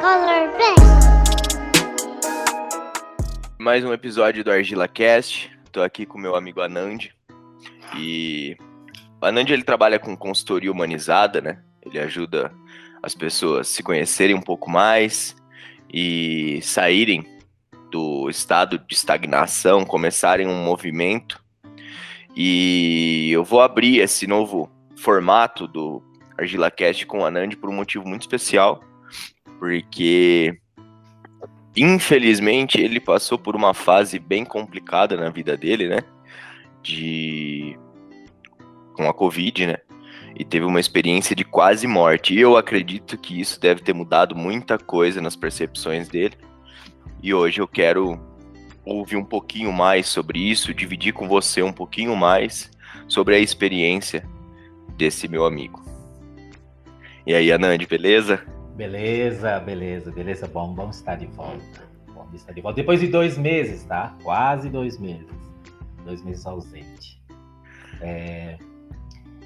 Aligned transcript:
Color. 0.00 0.38
Mais 3.58 3.84
um 3.84 3.92
episódio 3.92 4.44
do 4.44 4.52
Argila 4.52 4.86
Cast. 4.86 5.50
Tô 5.72 5.82
aqui 5.82 6.06
com 6.06 6.16
meu 6.16 6.36
amigo 6.36 6.60
Anand. 6.60 7.08
E 7.96 8.56
o 9.20 9.26
Anand 9.26 9.50
ele 9.50 9.64
trabalha 9.64 9.98
com 9.98 10.16
consultoria 10.16 10.70
humanizada, 10.70 11.40
né? 11.40 11.60
Ele 11.84 11.98
ajuda 11.98 12.52
as 13.02 13.14
pessoas 13.14 13.66
se 13.66 13.82
conhecerem 13.82 14.36
um 14.36 14.40
pouco 14.40 14.70
mais 14.70 15.34
e 15.92 16.60
saírem 16.62 17.26
do 17.90 18.30
estado 18.30 18.78
de 18.78 18.94
estagnação, 18.94 19.84
começarem 19.84 20.46
um 20.46 20.62
movimento. 20.62 21.42
E 22.36 23.30
eu 23.32 23.42
vou 23.42 23.60
abrir 23.60 23.98
esse 23.98 24.28
novo 24.28 24.70
formato 24.96 25.66
do 25.66 26.00
Argila 26.38 26.70
Cast 26.70 27.04
com 27.04 27.18
o 27.18 27.24
Anand 27.24 27.56
por 27.56 27.68
um 27.68 27.74
motivo 27.74 28.06
muito 28.06 28.22
especial, 28.22 28.80
porque 29.58 30.58
infelizmente 31.76 32.80
ele 32.80 33.00
passou 33.00 33.38
por 33.38 33.54
uma 33.54 33.74
fase 33.74 34.18
bem 34.18 34.44
complicada 34.44 35.16
na 35.16 35.30
vida 35.30 35.56
dele, 35.56 35.88
né? 35.88 35.98
De 36.82 37.78
com 38.94 39.08
a 39.08 39.14
Covid, 39.14 39.66
né? 39.66 39.76
E 40.36 40.44
teve 40.44 40.66
uma 40.66 40.80
experiência 40.80 41.34
de 41.34 41.44
quase 41.44 41.86
morte. 41.86 42.34
E 42.34 42.40
eu 42.40 42.56
acredito 42.56 43.16
que 43.16 43.40
isso 43.40 43.60
deve 43.60 43.82
ter 43.82 43.92
mudado 43.92 44.36
muita 44.36 44.78
coisa 44.78 45.20
nas 45.20 45.36
percepções 45.36 46.08
dele. 46.08 46.36
E 47.22 47.34
hoje 47.34 47.60
eu 47.60 47.66
quero 47.66 48.20
ouvir 48.84 49.16
um 49.16 49.24
pouquinho 49.24 49.72
mais 49.72 50.06
sobre 50.06 50.38
isso, 50.38 50.72
dividir 50.72 51.12
com 51.12 51.28
você 51.28 51.62
um 51.62 51.72
pouquinho 51.72 52.16
mais 52.16 52.70
sobre 53.06 53.34
a 53.34 53.38
experiência 53.38 54.26
desse 54.96 55.28
meu 55.28 55.44
amigo. 55.44 55.82
E 57.26 57.34
aí, 57.34 57.52
Anand, 57.52 57.84
beleza? 57.86 58.42
Beleza, 58.78 59.58
beleza, 59.58 60.12
beleza. 60.12 60.46
Bom, 60.46 60.72
vamos 60.72 60.98
estar 60.98 61.16
de 61.16 61.26
volta. 61.26 61.82
Bom 62.14 62.28
estar 62.32 62.52
de 62.52 62.60
volta. 62.60 62.76
Depois 62.76 63.00
de 63.00 63.08
dois 63.08 63.36
meses, 63.36 63.82
tá? 63.82 64.16
Quase 64.22 64.70
dois 64.70 64.96
meses. 65.00 65.26
Dois 66.04 66.22
meses 66.22 66.46
ausente. 66.46 67.20
É... 68.00 68.56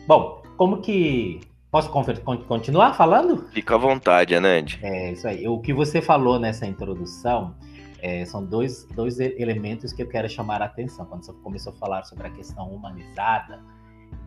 Bom, 0.06 0.42
como 0.58 0.82
que. 0.82 1.40
Posso 1.70 1.88
continuar 1.90 2.92
falando? 2.92 3.48
Fica 3.54 3.74
à 3.74 3.78
vontade, 3.78 4.34
Anand. 4.34 4.78
É 4.82 5.12
isso 5.12 5.26
aí. 5.26 5.48
O 5.48 5.58
que 5.60 5.72
você 5.72 6.02
falou 6.02 6.38
nessa 6.38 6.66
introdução 6.66 7.54
é, 8.02 8.26
são 8.26 8.44
dois, 8.44 8.84
dois 8.94 9.18
elementos 9.18 9.94
que 9.94 10.02
eu 10.02 10.08
quero 10.08 10.28
chamar 10.28 10.60
a 10.60 10.66
atenção. 10.66 11.06
Quando 11.06 11.24
você 11.24 11.32
começou 11.42 11.72
a 11.72 11.76
falar 11.76 12.04
sobre 12.04 12.26
a 12.26 12.30
questão 12.30 12.68
humanizada, 12.68 13.64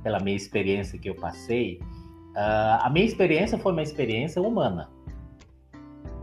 pela 0.01 0.19
minha 0.19 0.35
experiência 0.35 0.97
que 0.97 1.07
eu 1.07 1.13
passei, 1.13 1.79
uh, 2.31 2.81
a 2.81 2.89
minha 2.89 3.05
experiência 3.05 3.59
foi 3.59 3.71
uma 3.71 3.83
experiência 3.83 4.41
humana. 4.41 4.94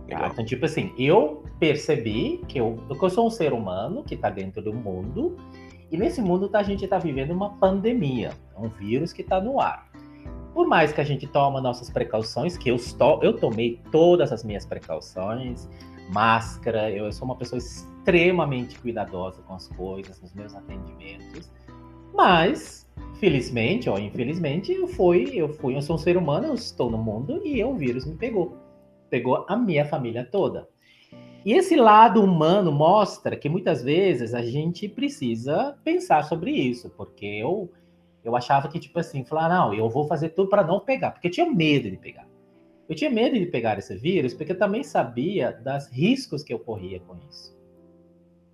Tá? 0.08 0.28
Então, 0.28 0.44
tipo 0.44 0.64
assim, 0.64 0.92
eu 0.98 1.44
percebi 1.58 2.42
que 2.48 2.58
eu, 2.58 2.78
que 2.88 3.02
eu 3.02 3.10
sou 3.10 3.26
um 3.26 3.30
ser 3.30 3.52
humano 3.52 4.02
que 4.02 4.14
está 4.14 4.28
dentro 4.28 4.62
do 4.62 4.72
mundo, 4.72 5.36
e 5.90 5.96
nesse 5.96 6.20
mundo 6.20 6.48
tá, 6.48 6.60
a 6.60 6.62
gente 6.62 6.84
está 6.84 6.98
vivendo 6.98 7.30
uma 7.32 7.50
pandemia, 7.50 8.32
um 8.56 8.68
vírus 8.68 9.12
que 9.12 9.22
está 9.22 9.40
no 9.40 9.60
ar. 9.60 9.90
Por 10.54 10.66
mais 10.66 10.92
que 10.92 11.00
a 11.00 11.04
gente 11.04 11.26
tome 11.26 11.60
nossas 11.60 11.88
precauções, 11.88 12.58
que 12.58 12.70
eu, 12.70 12.76
estou, 12.76 13.22
eu 13.22 13.36
tomei 13.36 13.80
todas 13.90 14.32
as 14.32 14.44
minhas 14.44 14.66
precauções, 14.66 15.68
máscara, 16.10 16.90
eu, 16.90 17.06
eu 17.06 17.12
sou 17.12 17.24
uma 17.24 17.36
pessoa 17.36 17.58
extremamente 17.58 18.78
cuidadosa 18.78 19.40
com 19.42 19.54
as 19.54 19.68
coisas, 19.68 20.20
nos 20.20 20.34
meus 20.34 20.54
atendimentos, 20.54 21.50
mas 22.14 22.86
felizmente 23.14 23.88
ou 23.88 23.98
infelizmente 23.98 24.72
eu 24.72 24.86
fui, 24.86 25.30
eu 25.34 25.48
fui, 25.48 25.76
eu 25.76 25.82
sou 25.82 25.96
um 25.96 25.98
ser 25.98 26.16
humano, 26.16 26.48
eu 26.48 26.54
estou 26.54 26.90
no 26.90 26.98
mundo 26.98 27.40
e 27.44 27.62
o 27.64 27.74
vírus 27.74 28.04
me 28.04 28.14
pegou, 28.16 28.56
pegou 29.12 29.44
a 29.46 29.54
minha 29.54 29.84
família 29.84 30.24
toda. 30.24 30.66
E 31.44 31.52
esse 31.52 31.76
lado 31.76 32.24
humano 32.24 32.72
mostra 32.72 33.36
que 33.36 33.46
muitas 33.46 33.82
vezes 33.82 34.32
a 34.32 34.40
gente 34.40 34.88
precisa 34.88 35.76
pensar 35.84 36.22
sobre 36.24 36.50
isso, 36.50 36.88
porque 36.96 37.26
eu 37.26 37.70
eu 38.24 38.36
achava 38.36 38.68
que, 38.68 38.78
tipo 38.78 38.98
assim, 39.00 39.24
falar, 39.24 39.48
não, 39.48 39.74
eu 39.74 39.90
vou 39.90 40.06
fazer 40.06 40.28
tudo 40.28 40.48
para 40.48 40.64
não 40.64 40.78
pegar, 40.78 41.10
porque 41.10 41.26
eu 41.26 41.30
tinha 41.30 41.50
medo 41.50 41.90
de 41.90 41.96
pegar. 41.96 42.26
Eu 42.88 42.94
tinha 42.94 43.10
medo 43.10 43.36
de 43.36 43.46
pegar 43.46 43.78
esse 43.78 43.96
vírus, 43.96 44.32
porque 44.32 44.52
eu 44.52 44.58
também 44.58 44.84
sabia 44.84 45.50
das 45.50 45.90
riscos 45.90 46.44
que 46.44 46.54
eu 46.54 46.58
corria 46.60 47.00
com 47.00 47.16
isso. 47.28 47.52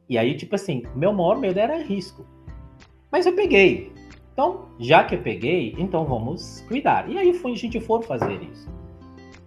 E 0.08 0.16
aí, 0.16 0.34
tipo 0.34 0.54
assim, 0.54 0.82
meu 0.94 1.12
maior 1.12 1.38
medo 1.38 1.60
era 1.60 1.82
risco. 1.82 2.26
Mas 3.12 3.26
eu 3.26 3.34
peguei. 3.34 3.92
Então, 4.32 4.70
já 4.78 5.04
que 5.04 5.14
eu 5.14 5.22
peguei, 5.22 5.74
então 5.78 6.06
vamos 6.06 6.62
cuidar. 6.62 7.10
E 7.10 7.18
aí 7.18 7.34
foi, 7.34 7.52
a 7.52 7.56
gente 7.56 7.78
for 7.78 8.02
fazer 8.02 8.42
isso. 8.42 8.78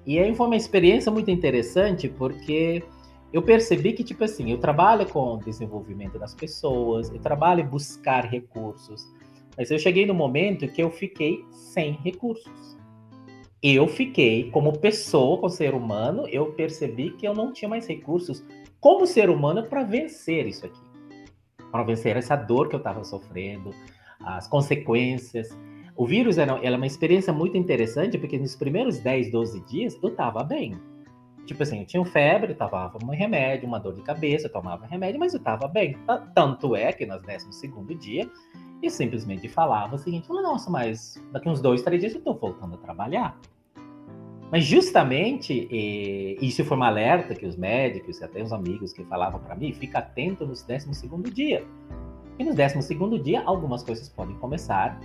E 0.06 0.20
aí 0.20 0.34
foi 0.36 0.48
uma 0.48 0.56
experiência 0.56 1.12
muito 1.12 1.30
interessante, 1.30 2.08
porque 2.10 2.84
eu 3.32 3.42
percebi 3.42 3.94
que, 3.94 4.04
tipo 4.04 4.24
assim, 4.24 4.52
eu 4.52 4.58
trabalho 4.58 5.08
com 5.08 5.36
o 5.36 5.38
desenvolvimento 5.38 6.20
das 6.20 6.34
pessoas, 6.34 7.10
eu 7.10 7.20
trabalho 7.20 7.62
em 7.62 7.68
buscar 7.68 8.26
recursos, 8.26 9.08
mas 9.58 9.70
eu 9.72 9.80
cheguei 9.80 10.06
no 10.06 10.14
momento 10.14 10.68
que 10.68 10.82
eu 10.82 10.90
fiquei 10.90 11.46
sem 11.52 11.94
recursos. 11.94 12.78
Eu 13.64 13.88
fiquei, 13.88 14.50
como 14.50 14.80
pessoa, 14.80 15.38
como 15.38 15.50
ser 15.50 15.76
humano, 15.76 16.28
eu 16.28 16.52
percebi 16.54 17.12
que 17.12 17.28
eu 17.28 17.34
não 17.34 17.54
tinha 17.54 17.70
mais 17.70 17.86
recursos 17.86 18.44
como 18.80 19.06
ser 19.06 19.30
humano 19.30 19.64
para 19.68 19.84
vencer 19.84 20.48
isso 20.48 20.66
aqui. 20.66 20.82
Para 21.72 21.84
vencer 21.84 22.18
essa 22.18 22.36
dor 22.36 22.68
que 22.68 22.76
eu 22.76 22.80
estava 22.80 23.04
sofrendo, 23.04 23.70
as 24.20 24.48
consequências. 24.48 25.56
O 26.02 26.08
vírus 26.08 26.40
era, 26.40 26.60
era 26.64 26.76
uma 26.76 26.88
experiência 26.88 27.32
muito 27.32 27.56
interessante, 27.56 28.18
porque 28.18 28.36
nos 28.36 28.56
primeiros 28.56 28.98
10, 28.98 29.32
12 29.32 29.60
dias 29.68 30.00
eu 30.02 30.10
estava 30.10 30.44
bem. 30.44 30.76
Tipo 31.46 31.62
assim, 31.62 31.82
eu 31.82 31.86
tinha 31.86 32.04
febre, 32.04 32.54
eu 32.54 32.58
tomava 32.58 32.98
um 33.04 33.10
remédio, 33.10 33.68
uma 33.68 33.80
dor 33.80 33.94
de 33.94 34.02
cabeça, 34.02 34.48
eu 34.48 34.52
tomava 34.52 34.88
remédio, 34.88 35.20
mas 35.20 35.36
eu 35.36 35.38
estava 35.38 35.68
bem. 35.68 35.96
Tanto 36.34 36.76
é 36.76 36.92
que 36.92 37.06
no 37.06 37.20
12 37.22 37.96
dia 38.00 38.28
e 38.82 38.90
simplesmente 38.90 39.48
falava 39.48 39.94
o 39.94 39.98
seguinte: 40.00 40.28
nossa, 40.28 40.72
mas 40.72 41.24
daqui 41.32 41.48
uns 41.48 41.62
dois, 41.62 41.84
três 41.84 42.02
dias 42.02 42.14
eu 42.14 42.18
estou 42.18 42.34
voltando 42.34 42.74
a 42.74 42.78
trabalhar. 42.80 43.40
Mas 44.52 44.66
justamente, 44.66 45.68
e, 45.70 46.36
isso 46.42 46.66
foi 46.66 46.78
um 46.78 46.84
alerta 46.84 47.36
que 47.36 47.46
os 47.46 47.56
médicos 47.56 48.20
e 48.20 48.24
até 48.24 48.42
os 48.42 48.52
amigos 48.52 48.92
que 48.92 49.04
falavam 49.04 49.40
para 49.40 49.54
mim, 49.56 49.72
fica 49.72 50.00
atento 50.00 50.48
nos 50.48 50.64
12 50.64 50.96
segundo 50.96 51.30
dia. 51.30 51.64
E 52.40 52.44
no 52.44 52.56
12 52.56 52.82
segundo 52.82 53.20
dia, 53.20 53.44
algumas 53.46 53.84
coisas 53.84 54.10
podem 54.10 54.36
começar 54.38 55.00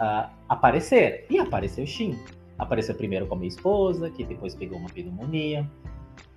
a 0.00 0.30
aparecer. 0.48 1.26
E 1.30 1.38
apareceu 1.38 1.86
sim. 1.86 2.18
Apareceu 2.58 2.94
primeiro 2.94 3.26
com 3.26 3.34
a 3.34 3.38
minha 3.38 3.48
esposa, 3.48 4.10
que 4.10 4.24
depois 4.24 4.54
pegou 4.54 4.78
uma 4.78 4.88
pneumonia. 4.88 5.68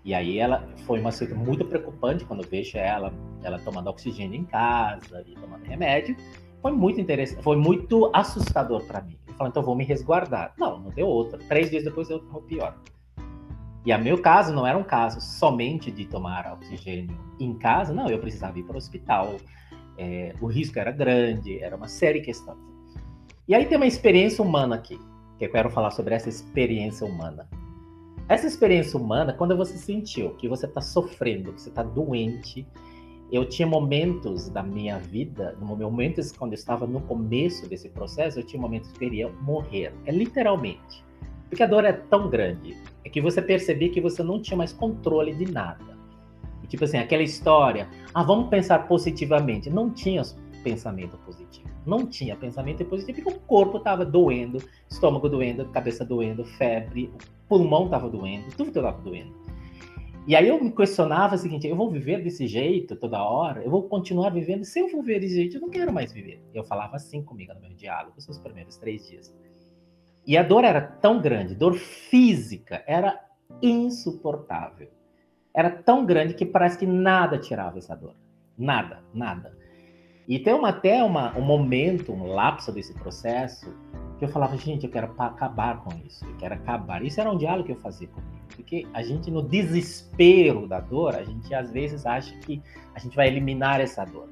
E 0.06 0.14
aí 0.14 0.38
ela 0.38 0.68
foi 0.86 1.00
uma 1.00 1.12
situação 1.12 1.44
muito 1.44 1.66
preocupante 1.66 2.26
quando 2.26 2.44
eu 2.44 2.50
vejo 2.50 2.78
ela, 2.78 3.14
ela 3.42 3.58
tomando 3.60 3.88
oxigênio 3.90 4.40
em 4.40 4.44
casa 4.44 5.24
e 5.26 5.34
tomando 5.34 5.64
remédio 5.64 6.16
foi 6.64 6.72
muito 6.72 7.02
interessante, 7.02 7.44
foi 7.44 7.58
muito 7.58 8.10
assustador 8.14 8.86
para 8.86 9.02
mim. 9.02 9.20
Eu 9.28 9.34
falei, 9.34 9.50
então 9.50 9.62
vou 9.62 9.76
me 9.76 9.84
resguardar. 9.84 10.54
Não, 10.58 10.80
não 10.80 10.90
deu 10.92 11.06
outra. 11.06 11.38
Três 11.50 11.70
dias 11.70 11.84
depois 11.84 12.10
eu 12.10 12.22
pior. 12.48 12.78
E 13.86 13.92
a 13.92 13.98
meu 13.98 14.22
caso 14.22 14.54
não 14.54 14.66
era 14.66 14.78
um 14.78 14.84
caso 14.84 15.20
somente 15.20 15.92
de 15.92 16.06
tomar 16.06 16.54
oxigênio 16.54 17.20
em 17.38 17.54
casa, 17.56 17.94
não, 17.94 18.08
eu 18.08 18.18
precisava 18.18 18.58
ir 18.58 18.64
para 18.64 18.76
o 18.76 18.78
hospital. 18.78 19.36
É, 19.98 20.34
o 20.40 20.48
risco 20.48 20.80
era 20.80 20.90
grande, 20.90 21.62
era 21.62 21.76
uma 21.76 21.90
série 21.90 22.22
de 22.22 22.28
questões. 22.28 22.73
E 23.46 23.54
aí 23.54 23.66
tem 23.66 23.76
uma 23.76 23.86
experiência 23.86 24.42
humana 24.42 24.76
aqui, 24.76 24.98
que 25.38 25.44
eu 25.44 25.52
quero 25.52 25.70
falar 25.70 25.92
sobre 25.92 26.16
essa 26.16 26.30
experiência 26.30 27.06
humana. 27.06 27.46
Essa 28.30 28.48
experiência 28.48 28.98
humana, 28.98 29.34
quando 29.34 29.58
você 29.58 29.78
sentiu 29.78 30.30
que 30.36 30.48
você 30.48 30.66
está 30.66 30.80
sofrendo, 30.80 31.52
que 31.52 31.62
você 31.62 31.68
está 31.68 31.84
doente, 31.84 32.66
eu 33.30 33.44
tinha 33.44 33.68
momentos 33.68 34.48
da 34.48 34.64
minha 34.64 34.98
vida, 34.98 35.58
momentos 35.60 36.32
quando 36.32 36.54
eu 36.54 36.58
estava 36.58 36.88
no 36.88 37.02
começo 37.02 37.68
desse 37.68 37.90
processo, 37.90 38.40
eu 38.40 38.46
tinha 38.46 38.62
momentos 38.62 38.92
que 38.92 38.96
eu 38.96 39.00
queria 39.00 39.30
morrer. 39.42 39.94
É 40.06 40.12
literalmente. 40.12 41.04
Porque 41.50 41.64
a 41.64 41.68
dor 41.68 41.84
é 41.84 41.92
tão 41.92 42.30
grande, 42.30 42.78
é 43.04 43.10
que 43.10 43.20
você 43.20 43.42
percebia 43.42 43.90
que 43.90 44.00
você 44.00 44.24
não 44.24 44.42
tinha 44.42 44.56
mais 44.56 44.72
controle 44.72 45.34
de 45.36 45.52
nada. 45.52 45.98
E, 46.64 46.68
tipo 46.68 46.86
assim, 46.86 46.98
aquela 46.98 47.24
história, 47.24 47.90
ah, 48.14 48.24
vamos 48.24 48.48
pensar 48.48 48.88
positivamente. 48.88 49.70
Não 49.70 49.90
tinha 49.90 50.22
pensamento 50.64 51.18
positivo. 51.18 51.70
Não 51.86 52.08
tinha 52.08 52.36
pensamento 52.36 52.84
positivo 52.86 53.22
porque 53.22 53.38
o 53.38 53.42
corpo 53.42 53.78
estava 53.78 54.06
doendo, 54.06 54.58
estômago 54.90 55.30
doendo, 55.30 55.68
cabeça 55.70 56.06
doendo, 56.06 56.46
febre, 56.46 57.12
pulmão 57.48 57.86
estava 57.86 58.10
doendo, 58.10 58.50
tudo 58.56 58.70
estava 58.70 59.00
doendo. 59.02 59.34
E 60.26 60.36
aí 60.36 60.48
eu 60.48 60.64
me 60.64 60.72
questionava 60.72 61.36
o 61.36 61.38
seguinte: 61.38 61.68
eu 61.68 61.76
vou 61.76 61.92
viver 61.92 62.24
desse 62.24 62.48
jeito 62.48 62.96
toda 62.96 63.22
hora? 63.22 63.62
Eu 63.62 63.70
vou 63.70 63.84
continuar 63.84 64.30
vivendo? 64.30 64.64
Se 64.64 64.80
eu 64.80 64.88
for 64.88 65.02
viver 65.02 65.20
desse 65.20 65.36
jeito, 65.36 65.58
eu 65.58 65.62
não 65.62 65.70
quero 65.70 65.92
mais 65.92 66.14
viver. 66.14 66.42
Eu 66.54 66.64
falava 66.64 66.96
assim 66.96 67.22
comigo 67.22 67.54
no 67.54 67.60
meu 67.60 67.74
diálogo, 67.74 68.16
nos 68.28 68.40
primeiros 68.40 68.78
três 68.78 69.08
dias. 69.08 69.36
E 70.26 70.38
a 70.38 70.44
dor 70.44 70.64
era 70.64 70.82
tão 70.82 71.22
grande, 71.22 71.54
dor 71.54 71.74
física, 71.74 72.82
era 72.88 73.20
insuportável. 73.62 74.90
Era 75.54 75.70
tão 75.70 76.06
grande 76.06 76.34
que 76.34 76.46
parece 76.46 76.78
que 76.78 76.86
nada 76.86 77.38
tirava 77.38 77.78
essa 77.78 77.94
dor. 77.94 78.16
Nada, 78.58 79.04
nada. 79.14 79.56
E 80.28 80.40
tem 80.40 80.54
uma, 80.54 80.70
até 80.70 81.04
uma, 81.04 81.38
um 81.38 81.42
momento, 81.42 82.14
um 82.14 82.28
lapso 82.28 82.72
desse 82.72 82.94
processo, 82.94 83.74
que 84.18 84.26
eu 84.26 84.30
falava, 84.30 84.56
gente, 84.58 84.86
eu 84.86 84.92
quero 84.92 85.12
acabar 85.18 85.84
com 85.84 85.90
isso, 86.06 86.24
eu 86.26 86.36
quero 86.38 86.54
acabar. 86.54 87.04
Isso 87.04 87.20
era 87.20 87.30
um 87.30 87.38
diálogo 87.38 87.66
que 87.66 87.72
eu 87.74 87.78
fazia 87.78 88.08
comigo. 88.08 88.32
Porque 88.56 88.88
a 88.94 89.04
gente, 89.04 89.30
no 89.30 89.42
desespero 89.42 90.68
da 90.68 90.80
dor, 90.80 91.16
a 91.16 91.24
gente 91.24 91.54
às 91.54 91.72
vezes 91.72 92.06
acha 92.06 92.34
que 92.38 92.62
a 92.96 93.00
gente 93.00 93.16
vai 93.16 93.28
eliminar 93.28 93.82
essa 93.82 94.06
dor. 94.06 94.30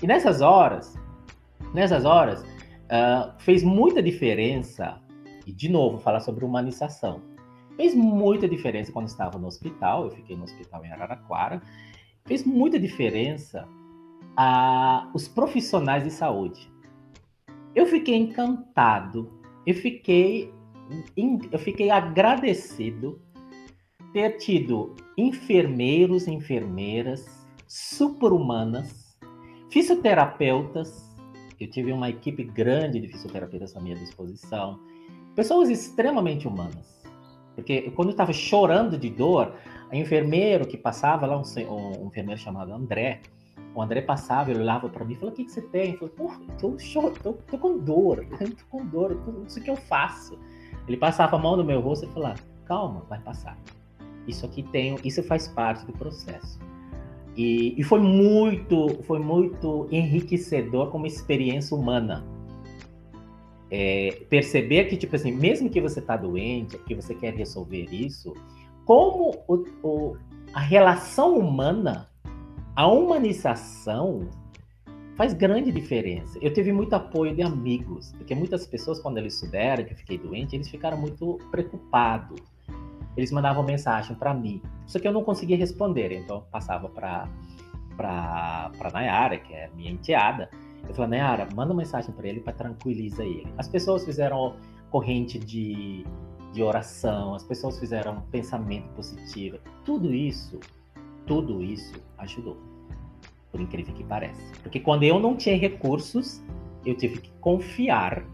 E 0.00 0.06
nessas 0.06 0.40
horas, 0.40 0.94
nessas 1.74 2.04
horas, 2.04 2.42
uh, 2.42 3.32
fez 3.38 3.64
muita 3.64 4.02
diferença, 4.02 5.00
e 5.46 5.52
de 5.52 5.68
novo, 5.68 5.98
falar 5.98 6.20
sobre 6.20 6.44
humanização. 6.44 7.20
Fez 7.76 7.94
muita 7.94 8.48
diferença 8.48 8.92
quando 8.92 9.08
estava 9.08 9.38
no 9.38 9.46
hospital, 9.46 10.04
eu 10.04 10.10
fiquei 10.10 10.36
no 10.36 10.44
hospital 10.44 10.84
em 10.84 10.92
Araraquara, 10.92 11.60
fez 12.24 12.44
muita 12.44 12.78
diferença 12.78 13.66
uh, 14.38 15.10
os 15.12 15.26
profissionais 15.26 16.04
de 16.04 16.10
saúde. 16.10 16.70
Eu 17.74 17.86
fiquei 17.86 18.14
encantado, 18.14 19.30
eu 19.66 19.74
fiquei, 19.74 20.52
eu 21.50 21.58
fiquei 21.58 21.90
agradecido 21.90 23.20
ter 24.12 24.38
tido 24.38 24.94
enfermeiros, 25.16 26.26
enfermeiras 26.26 27.46
super-humanas, 27.66 29.18
fisioterapeutas, 29.70 31.08
eu 31.60 31.68
tive 31.68 31.92
uma 31.92 32.08
equipe 32.08 32.44
grande 32.44 33.00
de 33.00 33.08
fisioterapeutas 33.08 33.76
à 33.76 33.80
minha 33.80 33.96
disposição, 33.96 34.80
pessoas 35.34 35.68
extremamente 35.68 36.48
humanas. 36.48 36.98
Porque 37.54 37.90
quando 37.90 38.08
eu 38.08 38.12
estava 38.12 38.32
chorando 38.32 38.96
de 38.96 39.10
dor, 39.10 39.52
a 39.90 39.96
enfermeiro 39.96 40.66
que 40.66 40.76
passava 40.76 41.26
lá, 41.26 41.36
um, 41.36 41.42
um 42.02 42.06
enfermeiro 42.06 42.40
chamado 42.40 42.72
André, 42.72 43.20
o 43.74 43.82
André 43.82 44.00
passava, 44.00 44.50
ele 44.50 44.60
olhava 44.60 44.88
para 44.88 45.04
mim 45.04 45.12
e 45.12 45.16
falou: 45.16 45.32
O 45.32 45.36
que, 45.36 45.44
que 45.44 45.52
você 45.52 45.62
tem? 45.62 45.92
Eu 45.92 45.98
falei: 45.98 46.14
Pô, 46.16 46.30
tô, 46.58 46.76
tô, 47.22 47.32
tô 47.32 47.58
com 47.58 47.78
dor, 47.78 48.26
tô 48.38 48.64
com 48.70 48.84
dor, 48.86 49.16
tô, 49.24 49.32
não 49.32 49.48
sei 49.48 49.62
o 49.62 49.64
que 49.64 49.70
eu 49.70 49.76
faço. 49.76 50.38
Ele 50.86 50.96
passava 50.96 51.36
a 51.36 51.38
mão 51.38 51.56
no 51.56 51.64
meu 51.64 51.80
rosto 51.80 52.06
e 52.06 52.08
falava: 52.08 52.38
Calma, 52.64 53.04
vai 53.08 53.20
passar. 53.20 53.58
Isso 54.26 54.44
aqui 54.44 54.62
tem, 54.62 54.96
isso 55.04 55.22
faz 55.22 55.48
parte 55.48 55.86
do 55.86 55.92
processo. 55.92 56.58
E, 57.36 57.80
e 57.80 57.84
foi 57.84 58.00
muito, 58.00 59.00
foi 59.04 59.20
muito 59.20 59.86
enriquecedor 59.90 60.90
como 60.90 61.06
experiência 61.06 61.76
humana. 61.76 62.26
É, 63.70 64.24
perceber 64.28 64.84
que, 64.86 64.96
tipo 64.96 65.14
assim, 65.14 65.30
mesmo 65.30 65.70
que 65.70 65.80
você 65.80 66.00
está 66.00 66.16
doente, 66.16 66.76
que 66.78 66.94
você 66.94 67.14
quer 67.14 67.34
resolver 67.34 67.86
isso, 67.92 68.34
como 68.84 69.38
o, 69.46 69.64
o, 69.82 70.16
a 70.52 70.60
relação 70.60 71.38
humana 71.38 72.08
a 72.78 72.86
humanização 72.86 74.28
faz 75.16 75.34
grande 75.34 75.72
diferença. 75.72 76.38
Eu 76.40 76.52
tive 76.52 76.72
muito 76.72 76.92
apoio 76.92 77.34
de 77.34 77.42
amigos, 77.42 78.12
porque 78.12 78.36
muitas 78.36 78.68
pessoas, 78.68 79.00
quando 79.00 79.18
eles 79.18 79.34
souberam 79.34 79.84
que 79.84 79.94
eu 79.94 79.96
fiquei 79.96 80.16
doente, 80.16 80.54
eles 80.54 80.68
ficaram 80.68 80.96
muito 80.96 81.40
preocupados. 81.50 82.38
Eles 83.16 83.32
mandavam 83.32 83.64
mensagem 83.64 84.14
para 84.14 84.32
mim, 84.32 84.62
só 84.86 85.00
que 85.00 85.08
eu 85.08 85.12
não 85.12 85.24
conseguia 85.24 85.56
responder, 85.56 86.12
então 86.12 86.44
passava 86.52 86.88
para 86.88 87.28
para 87.96 88.90
Nayara, 88.92 89.38
que 89.38 89.52
é 89.52 89.68
minha 89.74 89.90
enteada. 89.90 90.48
Eu 90.88 90.94
falei, 90.94 91.18
Nayara, 91.18 91.48
manda 91.52 91.72
uma 91.72 91.78
mensagem 91.78 92.14
para 92.14 92.28
ele 92.28 92.38
para 92.38 92.52
tranquilizar 92.52 93.26
ele. 93.26 93.52
As 93.58 93.66
pessoas 93.66 94.04
fizeram 94.04 94.54
corrente 94.88 95.36
de, 95.36 96.06
de 96.52 96.62
oração, 96.62 97.34
as 97.34 97.42
pessoas 97.42 97.76
fizeram 97.76 98.20
pensamento 98.30 98.88
positivo. 98.90 99.58
Tudo 99.84 100.14
isso, 100.14 100.60
tudo 101.26 101.60
isso 101.60 102.00
ajudou 102.18 102.67
por 103.50 103.60
incrível 103.60 103.94
que 103.94 104.04
pareça. 104.04 104.40
Porque 104.62 104.80
quando 104.80 105.04
eu 105.04 105.18
não 105.18 105.36
tinha 105.36 105.56
recursos, 105.56 106.42
eu 106.84 106.94
tive 106.94 107.20
que 107.20 107.30
confiar 107.40 108.24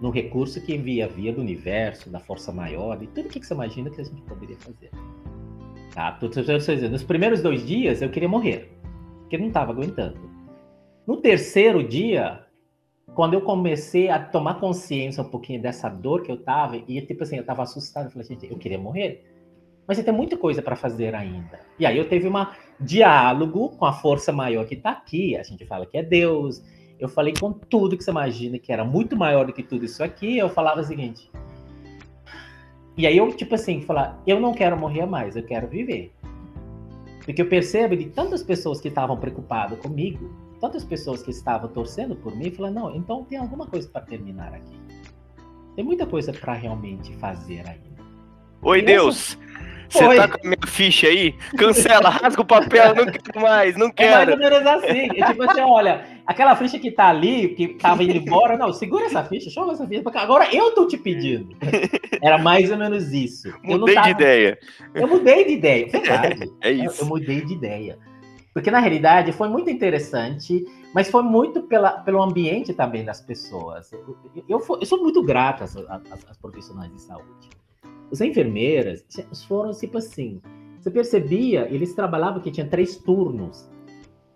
no 0.00 0.10
recurso 0.10 0.60
que 0.60 0.76
via 0.76 1.06
via 1.06 1.32
do 1.32 1.40
universo, 1.40 2.10
da 2.10 2.18
força 2.18 2.52
maior, 2.52 3.00
e 3.02 3.06
tudo 3.06 3.28
que 3.28 3.44
você 3.44 3.54
imagina 3.54 3.88
que 3.88 4.00
a 4.00 4.04
gente 4.04 4.20
poderia 4.22 4.56
fazer. 4.56 4.90
Tá? 5.94 6.18
Nos 6.90 7.04
primeiros 7.04 7.40
dois 7.40 7.64
dias 7.66 8.02
eu 8.02 8.10
queria 8.10 8.28
morrer, 8.28 8.72
porque 9.20 9.38
não 9.38 9.48
estava 9.48 9.70
aguentando. 9.70 10.18
No 11.06 11.18
terceiro 11.18 11.86
dia, 11.86 12.44
quando 13.14 13.34
eu 13.34 13.42
comecei 13.42 14.08
a 14.08 14.18
tomar 14.18 14.54
consciência 14.54 15.22
um 15.22 15.28
pouquinho 15.28 15.60
dessa 15.60 15.88
dor 15.88 16.22
que 16.22 16.32
eu 16.32 16.36
tava, 16.36 16.76
e 16.76 17.00
tipo 17.02 17.22
assim, 17.22 17.36
eu 17.36 17.44
tava 17.44 17.62
assustado, 17.62 18.06
eu 18.06 18.10
falei, 18.10 18.26
gente, 18.26 18.50
eu 18.50 18.58
queria 18.58 18.78
morrer. 18.78 19.31
Mas 19.86 19.96
você 19.96 20.04
tem 20.04 20.14
muita 20.14 20.36
coisa 20.36 20.62
para 20.62 20.76
fazer 20.76 21.14
ainda. 21.14 21.60
E 21.78 21.84
aí 21.84 21.98
eu 21.98 22.08
teve 22.08 22.28
um 22.28 22.46
diálogo 22.78 23.70
com 23.70 23.84
a 23.84 23.92
força 23.92 24.32
maior 24.32 24.64
que 24.66 24.74
está 24.74 24.90
aqui. 24.90 25.36
A 25.36 25.42
gente 25.42 25.66
fala 25.66 25.86
que 25.86 25.98
é 25.98 26.02
Deus. 26.02 26.62
Eu 26.98 27.08
falei 27.08 27.34
com 27.38 27.52
tudo 27.52 27.96
que 27.96 28.04
você 28.04 28.10
imagina, 28.10 28.58
que 28.58 28.72
era 28.72 28.84
muito 28.84 29.16
maior 29.16 29.44
do 29.44 29.52
que 29.52 29.62
tudo 29.62 29.84
isso 29.84 30.02
aqui. 30.04 30.38
Eu 30.38 30.48
falava 30.48 30.80
o 30.80 30.84
seguinte. 30.84 31.30
E 32.96 33.06
aí 33.06 33.16
eu, 33.16 33.32
tipo 33.32 33.54
assim, 33.54 33.80
falar, 33.80 34.22
eu 34.26 34.38
não 34.38 34.52
quero 34.52 34.76
morrer 34.76 35.06
mais, 35.06 35.34
eu 35.34 35.42
quero 35.42 35.66
viver. 35.66 36.14
Porque 37.24 37.40
eu 37.40 37.48
percebo 37.48 37.96
de 37.96 38.06
tantas 38.06 38.42
pessoas 38.42 38.80
que 38.80 38.88
estavam 38.88 39.16
preocupadas 39.16 39.78
comigo, 39.78 40.30
tantas 40.60 40.84
pessoas 40.84 41.22
que 41.22 41.30
estavam 41.30 41.68
torcendo 41.68 42.14
por 42.14 42.36
mim, 42.36 42.50
falando, 42.50 42.74
não, 42.74 42.94
então 42.94 43.24
tem 43.24 43.38
alguma 43.38 43.66
coisa 43.66 43.88
para 43.88 44.02
terminar 44.02 44.52
aqui. 44.52 44.76
Tem 45.74 45.84
muita 45.84 46.06
coisa 46.06 46.32
para 46.32 46.52
realmente 46.52 47.14
fazer 47.16 47.66
ainda. 47.66 48.02
Oi, 48.60 48.82
Deus! 48.82 49.38
Você 49.92 50.16
tá 50.16 50.26
com 50.26 50.38
a 50.38 50.42
minha 50.42 50.66
ficha 50.66 51.06
aí? 51.06 51.34
Cancela, 51.56 52.08
rasga 52.08 52.40
o 52.40 52.44
papel, 52.46 52.94
não 52.94 53.04
quero 53.04 53.40
mais, 53.40 53.76
não 53.76 53.90
quero. 53.90 54.32
É 54.32 54.36
mais 54.36 54.52
ou 54.52 54.60
menos 54.62 54.66
assim. 54.66 55.20
É 55.20 55.26
tipo 55.26 55.50
assim, 55.50 55.60
olha, 55.60 56.06
aquela 56.26 56.56
ficha 56.56 56.78
que 56.78 56.90
tá 56.90 57.08
ali, 57.08 57.48
que 57.54 57.68
tava 57.74 58.02
indo 58.02 58.16
embora, 58.16 58.56
não, 58.56 58.72
segura 58.72 59.04
essa 59.04 59.22
ficha, 59.22 59.50
joga 59.50 59.72
essa 59.72 59.86
ficha, 59.86 60.02
agora 60.14 60.48
eu 60.54 60.74
tô 60.74 60.86
te 60.86 60.96
pedindo. 60.96 61.54
Era 62.22 62.38
mais 62.38 62.70
ou 62.70 62.78
menos 62.78 63.12
isso. 63.12 63.52
Mudei 63.62 63.94
tava... 63.94 64.06
de 64.06 64.12
ideia. 64.12 64.58
Eu 64.94 65.06
mudei 65.06 65.44
de 65.44 65.52
ideia, 65.52 65.86
verdade. 65.92 66.50
É, 66.62 66.70
é 66.70 66.72
isso. 66.72 67.02
Eu, 67.02 67.04
eu 67.04 67.06
mudei 67.06 67.44
de 67.44 67.52
ideia. 67.52 67.98
Porque 68.54 68.70
na 68.70 68.80
realidade 68.80 69.32
foi 69.32 69.48
muito 69.48 69.70
interessante, 69.70 70.64
mas 70.94 71.10
foi 71.10 71.22
muito 71.22 71.62
pela, 71.62 71.92
pelo 72.00 72.22
ambiente 72.22 72.72
também 72.72 73.04
das 73.04 73.20
pessoas. 73.20 73.92
Eu, 73.92 74.16
eu, 74.48 74.78
eu 74.80 74.86
sou 74.86 75.02
muito 75.02 75.22
grato 75.22 75.64
às, 75.64 75.76
às, 75.76 76.30
às 76.30 76.36
profissionais 76.38 76.92
de 76.92 77.00
saúde 77.00 77.61
os 78.12 78.20
enfermeiras 78.20 79.04
foram 79.48 79.72
tipo 79.72 79.96
assim. 79.96 80.40
Você 80.78 80.90
percebia, 80.90 81.66
eles 81.70 81.94
trabalhavam 81.94 82.42
que 82.42 82.50
tinha 82.50 82.66
três 82.66 82.96
turnos. 82.96 83.70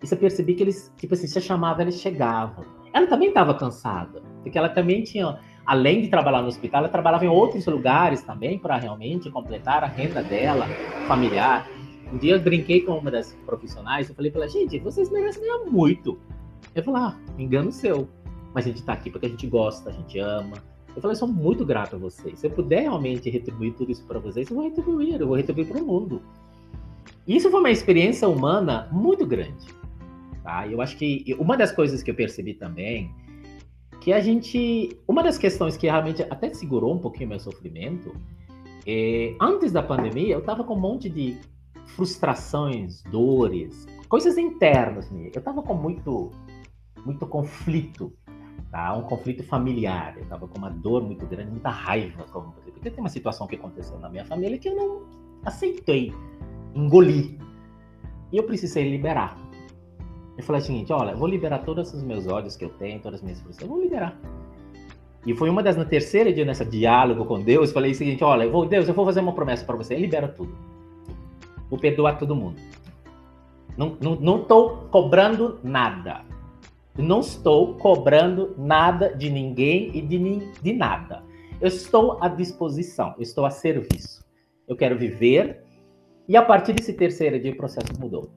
E 0.01 0.07
você 0.07 0.15
percebia 0.15 0.55
que 0.55 0.63
eles, 0.63 0.91
tipo 0.97 1.13
assim, 1.13 1.27
você 1.27 1.39
chamava, 1.39 1.81
eles 1.81 1.99
chegavam. 1.99 2.65
Ela 2.91 3.05
também 3.05 3.29
estava 3.29 3.53
cansada, 3.53 4.21
porque 4.41 4.57
ela 4.57 4.69
também 4.69 5.03
tinha, 5.03 5.39
além 5.65 6.01
de 6.01 6.07
trabalhar 6.07 6.41
no 6.41 6.47
hospital, 6.47 6.79
ela 6.79 6.89
trabalhava 6.89 7.25
em 7.25 7.27
outros 7.27 7.65
lugares 7.67 8.21
também 8.23 8.57
para 8.57 8.77
realmente 8.77 9.29
completar 9.29 9.83
a 9.83 9.87
renda 9.87 10.23
dela, 10.23 10.65
familiar. 11.07 11.69
Um 12.11 12.17
dia 12.17 12.35
eu 12.35 12.39
brinquei 12.39 12.81
com 12.81 12.93
uma 12.93 13.11
das 13.11 13.33
profissionais, 13.45 14.09
eu 14.09 14.15
falei 14.15 14.31
para 14.31 14.41
ela, 14.41 14.49
gente, 14.49 14.79
vocês 14.79 15.11
merecem 15.11 15.43
ganhar 15.43 15.65
muito. 15.65 16.17
Eu 16.73 16.81
falei, 16.81 17.01
ah, 17.03 17.17
engano 17.37 17.71
seu. 17.71 18.07
Mas 18.53 18.65
a 18.65 18.69
gente 18.69 18.79
está 18.79 18.93
aqui 18.93 19.11
porque 19.11 19.25
a 19.25 19.29
gente 19.29 19.45
gosta, 19.45 19.89
a 19.89 19.93
gente 19.93 20.17
ama, 20.17 20.63
eu 20.97 21.01
falei, 21.01 21.15
sou 21.15 21.27
muito 21.27 21.63
grato 21.63 21.95
a 21.95 21.99
vocês. 21.99 22.39
Se 22.39 22.47
eu 22.47 22.51
puder 22.51 22.81
realmente 22.81 23.29
retribuir 23.29 23.75
tudo 23.75 23.91
isso 23.91 24.03
para 24.05 24.17
vocês, 24.17 24.49
eu 24.49 24.55
vou 24.55 24.65
retribuir, 24.65 25.21
eu 25.21 25.27
vou 25.27 25.37
retribuir 25.37 25.67
para 25.67 25.79
o 25.79 25.85
mundo. 25.85 26.23
Isso 27.27 27.51
foi 27.51 27.59
uma 27.59 27.69
experiência 27.69 28.27
humana 28.27 28.89
muito 28.91 29.23
grande. 29.23 29.67
Tá? 30.41 30.67
Eu 30.67 30.81
acho 30.81 30.97
que 30.97 31.23
uma 31.37 31.55
das 31.55 31.71
coisas 31.71 32.01
que 32.01 32.09
eu 32.09 32.15
percebi 32.15 32.55
também, 32.55 33.11
que 34.01 34.11
a 34.11 34.19
gente. 34.19 34.97
Uma 35.07 35.21
das 35.21 35.37
questões 35.37 35.77
que 35.77 35.85
realmente 35.85 36.23
até 36.23 36.51
segurou 36.51 36.95
um 36.95 36.99
pouquinho 36.99 37.29
meu 37.29 37.39
sofrimento, 37.39 38.15
é, 38.87 39.35
antes 39.39 39.71
da 39.71 39.83
pandemia, 39.83 40.33
eu 40.33 40.39
estava 40.39 40.63
com 40.63 40.73
um 40.73 40.79
monte 40.79 41.09
de 41.09 41.37
frustrações, 41.85 43.03
dores, 43.03 43.85
coisas 44.09 44.35
internas. 44.35 45.11
Né? 45.11 45.29
Eu 45.31 45.39
estava 45.39 45.61
com 45.61 45.75
muito, 45.75 46.31
muito 47.05 47.27
conflito 47.27 48.11
tá? 48.71 48.93
Um 48.93 49.03
conflito 49.03 49.43
familiar. 49.43 50.15
Eu 50.17 50.23
estava 50.23 50.47
com 50.47 50.57
uma 50.57 50.69
dor 50.69 51.03
muito 51.03 51.25
grande, 51.25 51.51
muita 51.51 51.69
raiva, 51.69 52.25
porque 52.73 52.89
tem 52.89 52.99
uma 52.99 53.09
situação 53.09 53.47
que 53.47 53.55
aconteceu 53.55 53.97
na 53.99 54.09
minha 54.09 54.25
família 54.25 54.57
que 54.57 54.69
eu 54.69 54.75
não 54.75 55.01
aceitei, 55.45 56.13
engoli. 56.75 57.39
E 58.31 58.37
eu 58.37 58.43
precisei 58.43 58.89
liberar. 58.89 59.37
Eu 60.37 60.43
falei 60.43 60.61
o 60.61 60.63
seguinte, 60.63 60.93
olha, 60.93 61.15
vou 61.15 61.27
liberar 61.27 61.59
todos 61.59 61.93
os 61.93 62.03
meus 62.03 62.27
ódios 62.27 62.55
que 62.55 62.63
eu 62.63 62.69
tenho, 62.69 62.99
todas 62.99 63.19
as 63.19 63.23
minhas 63.23 63.39
frustrações, 63.39 63.69
vou 63.69 63.81
liberar. 63.81 64.19
E 65.25 65.33
foi 65.33 65.49
uma 65.49 65.63
das 65.63 65.75
na 65.75 65.83
terceira 65.83 66.31
dia 66.31 66.45
nessa 66.45 66.63
diálogo 66.63 67.25
com 67.25 67.41
Deus, 67.41 67.71
falei 67.71 67.91
o 67.91 67.95
seguinte, 67.95 68.23
olha, 68.23 68.43
eu 68.43 68.51
vou, 68.51 68.65
Deus, 68.65 68.87
eu 68.87 68.93
vou 68.93 69.05
fazer 69.05 69.19
uma 69.19 69.33
promessa 69.33 69.65
para 69.65 69.75
você, 69.75 69.95
libera 69.95 70.27
tudo. 70.27 70.55
Vou 71.69 71.79
perdoar 71.79 72.17
todo 72.17 72.35
mundo. 72.35 72.61
Não, 73.75 73.97
não, 74.01 74.15
não 74.15 74.43
tô 74.43 74.69
cobrando 74.89 75.59
nada. 75.63 76.21
Não 76.97 77.19
estou 77.19 77.75
cobrando 77.75 78.55
nada 78.57 79.15
de 79.15 79.29
ninguém 79.29 79.91
e 79.95 80.01
de, 80.01 80.17
de 80.61 80.73
nada. 80.73 81.23
Eu 81.61 81.67
estou 81.67 82.17
à 82.21 82.27
disposição, 82.27 83.13
eu 83.17 83.23
estou 83.23 83.45
a 83.45 83.49
serviço. 83.49 84.25
Eu 84.67 84.75
quero 84.75 84.97
viver. 84.97 85.63
E 86.27 86.35
a 86.35 86.41
partir 86.41 86.73
desse 86.73 86.93
terceiro 86.93 87.39
dia, 87.39 87.51
o 87.51 87.57
processo 87.57 87.87
mudou. 87.99 88.29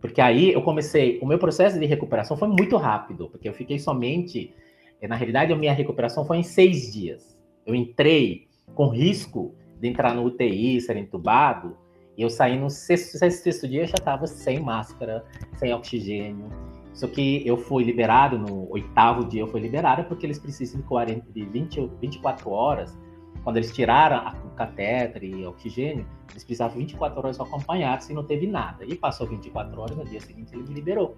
Porque 0.00 0.20
aí 0.20 0.52
eu 0.52 0.62
comecei. 0.62 1.18
O 1.20 1.26
meu 1.26 1.38
processo 1.38 1.78
de 1.78 1.86
recuperação 1.86 2.36
foi 2.36 2.48
muito 2.48 2.76
rápido, 2.76 3.28
porque 3.28 3.48
eu 3.48 3.52
fiquei 3.52 3.78
somente 3.78 4.54
E, 5.00 5.08
na 5.08 5.16
realidade, 5.16 5.52
a 5.52 5.56
minha 5.56 5.72
recuperação 5.72 6.24
foi 6.24 6.38
em 6.38 6.42
seis 6.42 6.92
dias. 6.92 7.38
Eu 7.64 7.74
entrei 7.74 8.48
com 8.74 8.88
risco 8.88 9.54
de 9.80 9.88
entrar 9.88 10.14
no 10.14 10.24
UTI, 10.24 10.80
ser 10.80 10.96
entubado, 10.96 11.76
e 12.16 12.22
eu 12.22 12.28
saí 12.28 12.58
no 12.58 12.68
sexto, 12.68 13.16
sexto, 13.16 13.66
dia 13.66 13.86
já 13.86 13.94
estava 13.94 14.26
sem 14.26 14.60
máscara, 14.60 15.24
sem 15.56 15.72
oxigênio. 15.72 16.48
Só 16.92 17.06
que 17.06 17.46
eu 17.46 17.56
fui 17.56 17.84
liberado, 17.84 18.38
no 18.38 18.70
oitavo 18.70 19.24
dia 19.24 19.42
eu 19.42 19.46
fui 19.46 19.60
liberado, 19.60 20.04
porque 20.04 20.26
eles 20.26 20.38
precisam 20.38 20.80
de, 20.80 20.86
40, 20.86 21.30
de 21.32 21.44
20, 21.44 21.90
24 22.00 22.50
horas. 22.50 22.98
Quando 23.44 23.56
eles 23.56 23.72
tiraram 23.72 24.36
o 24.44 24.50
catéter 24.50 25.24
e 25.24 25.46
oxigênio, 25.46 26.06
eles 26.30 26.44
precisavam 26.44 26.76
24 26.78 27.18
horas 27.18 27.40
acompanhados 27.40 28.10
e 28.10 28.12
não 28.12 28.24
teve 28.24 28.46
nada. 28.46 28.84
E 28.84 28.94
passou 28.96 29.26
24 29.26 29.80
horas, 29.80 29.96
no 29.96 30.04
dia 30.04 30.20
seguinte 30.20 30.54
ele 30.54 30.64
me 30.64 30.74
liberou. 30.74 31.16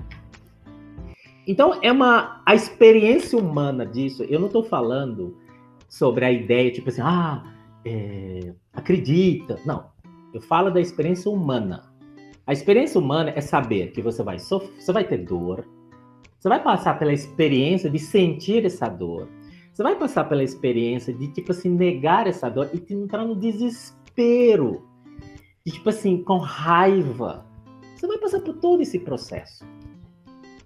Então, 1.46 1.80
é 1.82 1.90
uma 1.90 2.40
a 2.46 2.54
experiência 2.54 3.36
humana 3.36 3.84
disso. 3.84 4.22
Eu 4.24 4.38
não 4.38 4.46
estou 4.46 4.62
falando 4.62 5.36
sobre 5.88 6.24
a 6.24 6.30
ideia, 6.30 6.70
tipo 6.70 6.88
assim, 6.88 7.02
ah, 7.02 7.44
é, 7.84 8.54
acredita. 8.72 9.58
Não. 9.66 9.90
Eu 10.32 10.40
falo 10.40 10.70
da 10.70 10.80
experiência 10.80 11.30
humana. 11.30 11.91
A 12.44 12.52
experiência 12.52 12.98
humana 12.98 13.32
é 13.36 13.40
saber 13.40 13.92
que 13.92 14.02
você 14.02 14.20
vai 14.20 14.38
sofrer, 14.38 14.72
você 14.76 14.92
vai 14.92 15.04
ter 15.04 15.18
dor, 15.18 15.64
você 16.38 16.48
vai 16.48 16.60
passar 16.60 16.98
pela 16.98 17.12
experiência 17.12 17.88
de 17.88 18.00
sentir 18.00 18.66
essa 18.66 18.88
dor, 18.88 19.28
você 19.72 19.82
vai 19.82 19.94
passar 19.94 20.24
pela 20.24 20.42
experiência 20.42 21.14
de, 21.14 21.28
tipo 21.28 21.52
assim, 21.52 21.70
negar 21.70 22.26
essa 22.26 22.48
dor 22.48 22.68
e 22.74 22.92
entrar 22.92 23.24
no 23.24 23.36
desespero, 23.36 24.82
de, 25.64 25.72
tipo 25.72 25.88
assim, 25.88 26.20
com 26.24 26.38
raiva. 26.38 27.46
Você 27.94 28.08
vai 28.08 28.18
passar 28.18 28.40
por 28.40 28.54
todo 28.54 28.82
esse 28.82 28.98
processo. 28.98 29.64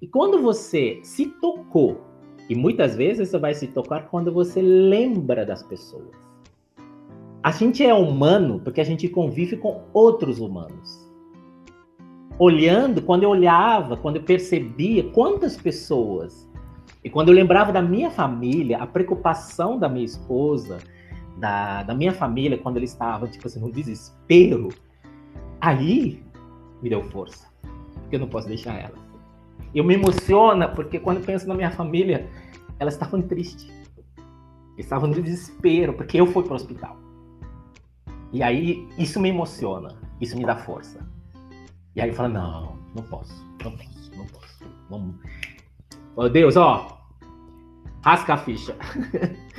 E 0.01 0.07
quando 0.07 0.41
você 0.41 0.99
se 1.03 1.27
tocou, 1.27 2.01
e 2.49 2.55
muitas 2.55 2.97
vezes 2.97 3.29
você 3.29 3.39
vai 3.39 3.53
se 3.53 3.67
tocar 3.67 4.09
quando 4.09 4.33
você 4.33 4.63
lembra 4.63 5.45
das 5.45 5.63
pessoas. 5.63 6.17
A 7.43 7.51
gente 7.51 7.85
é 7.85 7.93
humano 7.93 8.61
porque 8.65 8.81
a 8.81 8.85
gente 8.85 9.09
convive 9.09 9.59
com 9.59 9.83
outros 9.93 10.41
humanos 10.41 11.06
olhando, 12.39 13.01
quando 13.03 13.23
eu 13.23 13.31
olhava, 13.31 13.97
quando 13.97 14.17
eu 14.17 14.23
percebia 14.23 15.05
quantas 15.11 15.57
pessoas, 15.57 16.49
e 17.03 17.09
quando 17.09 17.29
eu 17.29 17.35
lembrava 17.35 17.73
da 17.73 17.81
minha 17.81 18.11
família, 18.11 18.79
a 18.79 18.87
preocupação 18.87 19.79
da 19.79 19.89
minha 19.89 20.05
esposa, 20.05 20.79
da, 21.37 21.83
da 21.83 21.95
minha 21.95 22.13
família, 22.13 22.59
quando 22.59 22.77
ele 22.77 22.85
estava, 22.85 23.29
tipo 23.29 23.47
assim, 23.47 23.61
no 23.61 23.71
desespero, 23.71 24.69
aí 25.61 26.23
me 26.83 26.91
deu 26.91 27.03
força, 27.05 27.47
porque 28.03 28.17
eu 28.17 28.21
não 28.21 28.29
posso 28.29 28.49
deixar 28.49 28.75
ela. 28.75 28.97
Eu 29.75 29.85
me 29.85 29.95
emociona 29.95 30.69
porque 30.69 30.99
quando 30.99 31.25
penso 31.25 31.47
na 31.47 31.55
minha 31.55 31.71
família, 31.71 32.29
elas 32.79 32.95
estavam 32.95 33.23
tristes. 33.23 33.71
Estavam 34.77 35.09
no 35.09 35.23
desespero, 35.23 35.95
porque 35.95 36.21
eu 36.21 36.27
fui 36.27 36.43
para 36.43 36.53
o 36.53 36.57
hospital. 36.57 36.97
E 38.33 38.43
aí, 38.43 38.87
isso 38.99 39.21
me 39.21 39.29
emociona, 39.29 39.95
isso 40.21 40.37
me 40.37 40.45
dá 40.45 40.57
força. 40.57 41.07
E 41.97 42.01
aí 42.03 42.13
fala, 42.13 42.29
não, 42.29 42.77
não 42.95 43.03
posso, 43.05 43.35
não 43.65 43.73
posso, 43.73 44.11
não 44.15 44.27
posso. 44.27 44.65
Vamos. 44.91 45.17
Oh, 46.15 46.29
Deus, 46.29 46.55
ó, 46.55 47.01
rasga 48.05 48.35
a 48.35 48.37
ficha. 48.37 48.77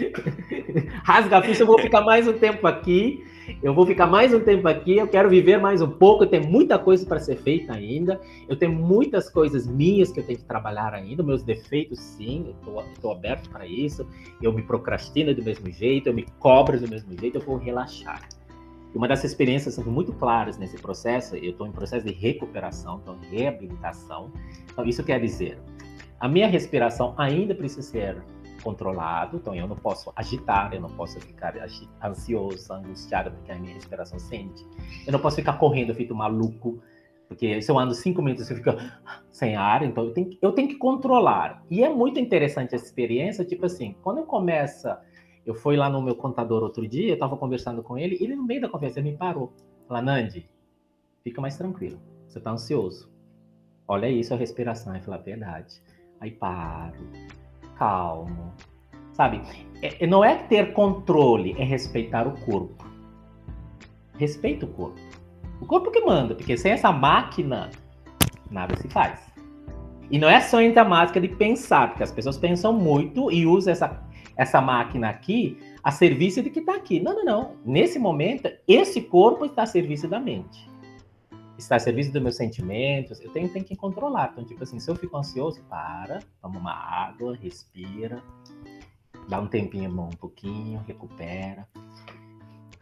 rasga 1.04 1.40
a 1.40 1.42
ficha, 1.42 1.64
eu 1.64 1.68
vou 1.68 1.80
ficar 1.80 2.02
mais 2.02 2.28
um 2.28 2.34
tempo 2.34 2.68
aqui. 2.68 3.26
Eu 3.64 3.74
vou 3.74 3.88
ficar 3.88 4.06
mais 4.06 4.34
um 4.34 4.42
tempo 4.42 4.68
aqui, 4.68 4.98
eu 4.98 5.08
quero 5.08 5.30
viver 5.30 5.58
mais 5.58 5.82
um 5.82 5.90
pouco, 5.90 6.26
eu 6.26 6.28
tenho 6.28 6.46
muita 6.46 6.78
coisa 6.78 7.06
para 7.06 7.18
ser 7.18 7.38
feita 7.38 7.72
ainda, 7.72 8.20
eu 8.46 8.58
tenho 8.58 8.74
muitas 8.74 9.30
coisas 9.30 9.66
minhas 9.66 10.12
que 10.12 10.20
eu 10.20 10.26
tenho 10.26 10.38
que 10.38 10.44
trabalhar 10.44 10.94
ainda, 10.94 11.24
meus 11.24 11.44
defeitos 11.44 11.98
sim, 11.98 12.54
eu 12.68 12.82
estou 12.94 13.10
aberto 13.10 13.50
para 13.50 13.66
isso, 13.66 14.06
eu 14.42 14.52
me 14.52 14.62
procrastino 14.62 15.34
do 15.34 15.42
mesmo 15.42 15.72
jeito, 15.72 16.10
eu 16.10 16.14
me 16.14 16.26
cobro 16.40 16.78
do 16.78 16.90
mesmo 16.90 17.18
jeito, 17.18 17.38
eu 17.38 17.42
vou 17.42 17.56
relaxar. 17.56 18.20
Uma 18.96 19.08
das 19.08 19.24
experiências 19.24 19.76
são 19.76 19.84
muito 19.84 20.14
claras 20.14 20.58
nesse 20.58 20.78
processo, 20.78 21.36
eu 21.36 21.52
estou 21.52 21.68
em 21.68 21.72
processo 21.72 22.06
de 22.06 22.14
recuperação, 22.14 23.00
então 23.02 23.18
reabilitação. 23.30 24.32
Então, 24.72 24.86
isso 24.86 25.04
quer 25.04 25.20
dizer, 25.20 25.60
a 26.20 26.28
minha 26.28 26.48
respiração 26.48 27.14
ainda 27.18 27.54
precisa 27.54 27.82
ser 27.84 28.24
controlado, 28.64 29.38
então 29.38 29.54
eu 29.54 29.68
não 29.68 29.76
posso 29.76 30.12
agitar, 30.16 30.74
eu 30.74 30.82
não 30.82 30.90
posso 30.90 31.20
ficar 31.22 31.54
ansioso, 32.04 32.74
angustiado, 32.74 33.32
porque 33.32 33.52
a 33.52 33.56
minha 33.56 33.74
respiração 33.74 34.18
sente. 34.18 34.66
Eu 35.06 35.14
não 35.14 35.20
posso 35.20 35.36
ficar 35.36 35.54
correndo 35.54 35.94
feito 35.94 36.16
maluco, 36.16 36.82
porque 37.28 37.62
se 37.62 37.70
eu 37.70 37.78
ando 37.78 37.94
cinco 37.94 38.22
minutos 38.22 38.50
eu 38.50 38.58
fico 38.58 38.72
sem 39.32 39.56
ar, 39.56 39.84
então 39.84 40.06
eu 40.06 40.14
tenho, 40.14 40.30
eu 40.42 40.52
tenho 40.52 40.68
que 40.68 40.76
controlar. 40.76 41.64
E 41.70 41.84
é 41.84 41.90
muito 41.90 42.20
interessante 42.20 42.74
essa 42.74 42.86
experiência, 42.86 43.46
tipo 43.46 43.66
assim, 43.66 43.96
quando 44.02 44.20
eu 44.20 44.26
começo 44.26 44.88
eu 45.48 45.56
fui 45.56 45.78
lá 45.78 45.90
no 45.90 46.02
meu 46.02 46.14
contador 46.14 46.62
outro 46.62 46.86
dia, 46.86 47.08
eu 47.08 47.14
estava 47.14 47.38
conversando 47.38 47.82
com 47.82 47.98
ele, 47.98 48.18
e 48.20 48.24
ele 48.26 48.36
no 48.36 48.44
meio 48.44 48.60
da 48.60 48.68
conversa 48.68 49.02
me 49.02 49.16
parou. 49.16 49.54
Falou, 49.88 50.04
Nandi, 50.04 50.50
fica 51.24 51.40
mais 51.40 51.58
tranquilo, 51.58 51.98
você 52.28 52.38
está 52.38 52.52
ansioso. 52.52 53.10
Olha 53.88 54.10
isso, 54.10 54.34
a 54.34 54.38
respiração. 54.38 54.92
Aí 54.92 55.00
falei, 55.00 55.22
verdade. 55.22 55.82
Aí 56.20 56.32
paro, 56.32 57.00
calmo. 57.78 58.54
Sabe, 59.14 59.42
é, 59.82 60.06
não 60.06 60.24
é 60.24 60.36
ter 60.36 60.74
controle, 60.74 61.56
é 61.58 61.64
respeitar 61.64 62.28
o 62.28 62.38
corpo. 62.42 62.86
Respeita 64.18 64.66
o 64.66 64.70
corpo. 64.70 65.00
O 65.62 65.66
corpo 65.66 65.90
que 65.90 66.02
manda, 66.02 66.36
porque 66.36 66.58
sem 66.58 66.74
essa 66.74 66.92
máquina, 66.92 67.70
nada 68.52 68.76
se 68.76 68.90
faz. 68.90 69.26
E 70.12 70.20
não 70.20 70.30
é 70.30 70.42
só 70.42 70.62
entre 70.62 70.80
a 70.80 70.86
máquina 70.86 71.26
de 71.26 71.34
pensar, 71.36 71.90
porque 71.90 72.04
as 72.04 72.12
pessoas 72.12 72.38
pensam 72.38 72.74
muito 72.74 73.32
e 73.32 73.46
usam 73.46 73.72
essa 73.72 74.07
essa 74.38 74.62
máquina 74.62 75.10
aqui 75.10 75.58
a 75.84 75.92
serviço 75.92 76.44
de 76.44 76.50
que 76.50 76.60
está 76.60 76.76
aqui. 76.76 77.00
Não, 77.00 77.16
não, 77.16 77.26
não. 77.26 77.56
Nesse 77.66 77.98
momento, 77.98 78.50
esse 78.68 79.02
corpo 79.02 79.46
está 79.46 79.64
a 79.64 79.66
serviço 79.66 80.08
da 80.08 80.20
mente. 80.20 80.70
Está 81.58 81.78
a 81.78 81.80
serviço 81.80 82.12
dos 82.14 82.22
meus 82.22 82.36
sentimentos. 82.36 83.20
Eu 83.20 83.32
tenho, 83.32 83.50
tenho 83.50 83.66
que 83.66 83.76
controlar. 83.76 84.30
Então, 84.32 84.46
tipo 84.46 84.64
assim, 84.64 84.80
se 84.80 84.90
eu 84.90 84.96
fico 84.96 85.18
ansioso, 85.18 85.64
para, 85.64 86.20
toma 86.40 86.60
uma 86.60 86.74
água, 86.74 87.36
respira, 87.36 88.22
dá 89.28 89.42
um 89.42 89.48
tempinho 89.48 89.90
um 89.90 90.10
pouquinho, 90.10 90.84
recupera. 90.88 91.68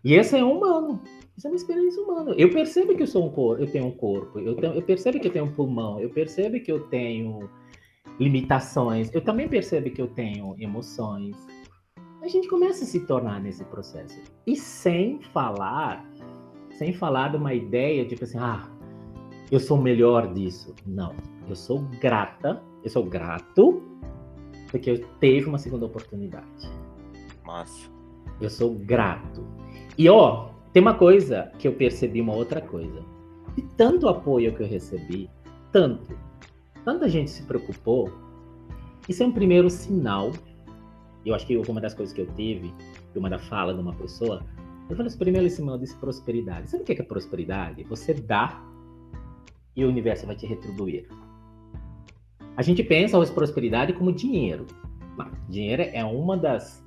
E 0.04 0.14
esse 0.14 0.38
é 0.38 0.44
humano. 0.44 1.02
Isso 1.38 1.48
é 1.48 1.50
uma 1.50 1.56
experiência 1.56 2.02
humana. 2.02 2.36
Eu 2.38 2.52
percebo 2.52 2.96
que 2.96 3.04
eu 3.04 3.08
sou 3.08 3.26
um 3.26 3.30
corpo, 3.30 3.64
eu 3.64 3.72
tenho 3.72 3.88
um 3.88 3.92
corpo, 3.92 4.40
eu, 4.40 4.56
tenho, 4.56 4.74
eu 4.74 4.82
percebo 4.82 5.20
que 5.20 5.28
eu 5.28 5.32
tenho 5.32 5.46
um 5.46 5.52
pulmão, 5.52 6.00
eu 6.00 6.10
percebo 6.10 6.60
que 6.60 6.72
eu 6.72 6.88
tenho 6.88 7.50
limitações, 8.20 9.14
eu 9.14 9.22
também 9.22 9.48
percebo 9.48 9.90
que 9.90 10.02
eu 10.02 10.08
tenho 10.08 10.56
emoções. 10.60 11.36
A 12.22 12.28
gente 12.28 12.48
começa 12.48 12.84
a 12.84 12.88
se 12.88 13.02
tornar 13.02 13.40
nesse 13.42 13.64
processo. 13.66 14.20
E 14.48 14.56
sem 14.56 15.22
falar, 15.22 16.04
sem 16.78 16.94
falar 16.94 17.30
de 17.30 17.38
uma 17.38 17.54
ideia 17.54 18.06
tipo 18.06 18.24
assim, 18.24 18.38
ah, 18.40 18.68
eu 19.52 19.60
sou 19.60 19.78
melhor 19.78 20.34
disso. 20.34 20.74
Não, 20.86 21.16
eu 21.48 21.56
sou 21.56 21.80
grata, 22.00 22.62
eu 22.84 22.90
sou 22.90 23.04
grato 23.04 23.82
porque 24.72 24.92
eu 24.92 25.06
teve 25.20 25.48
uma 25.48 25.58
segunda 25.58 25.86
oportunidade. 25.86 26.70
Massa. 27.46 27.90
Eu 28.42 28.50
sou 28.50 28.74
grato. 28.74 29.46
E 29.98 30.10
ó, 30.10 30.50
tem 30.74 30.82
uma 30.82 30.96
coisa 30.96 31.52
que 31.58 31.68
eu 31.68 31.74
percebi, 31.74 32.20
uma 32.20 32.36
outra 32.36 32.60
coisa. 32.60 33.02
De 33.56 33.62
tanto 33.78 34.10
apoio 34.10 34.54
que 34.54 34.62
eu 34.62 34.68
recebi, 34.68 35.30
tanto, 35.72 36.18
tanta 36.86 37.10
gente 37.10 37.32
se 37.32 37.44
preocupou, 37.44 38.10
isso 39.10 39.24
é 39.24 39.26
um 39.26 39.32
primeiro 39.32 39.70
sinal. 39.70 40.32
Eu 41.26 41.34
acho 41.34 41.46
que 41.46 41.58
uma 41.58 41.82
das 41.82 41.94
coisas 41.94 42.14
que 42.14 42.22
eu 42.22 42.28
tive, 42.36 42.74
uma 43.16 43.30
da 43.30 43.40
fala 43.40 43.74
de 43.74 43.82
uma 43.82 43.94
pessoa, 43.94 44.46
eu 44.88 44.96
falei 44.96 45.08
assim, 45.08 45.18
primeiro 45.18 45.50
sinal 45.50 45.78
disse 45.78 45.96
prosperidade. 45.96 46.70
Sabe 46.70 46.84
o 46.84 46.86
que 46.86 46.94
é, 46.94 47.04
prosperidade? 47.04 47.84
Você 47.86 48.14
dá 48.14 48.64
e 49.76 49.84
o 49.84 49.90
universo 49.90 50.28
vai 50.28 50.36
te 50.36 50.46
retribuir. 50.46 51.08
A 52.56 52.62
gente 52.62 52.84
pensa 52.84 53.22
a 53.22 53.26
prosperidade 53.32 53.92
como 53.94 54.14
dinheiro. 54.14 54.66
Dinheiro 55.50 55.82
é 55.82 56.04
uma 56.06 56.38
das 56.38 56.86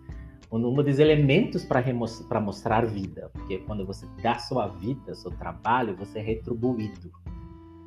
um 0.50 0.82
dos 0.82 0.98
elementos 0.98 1.62
para 1.62 2.40
mostrar 2.40 2.86
vida, 2.86 3.30
porque 3.34 3.58
quando 3.58 3.84
você 3.84 4.06
dá 4.22 4.38
sua 4.38 4.66
vida, 4.66 5.14
seu 5.14 5.30
trabalho, 5.30 5.94
você 5.94 6.20
é 6.20 6.22
retribuído 6.22 7.12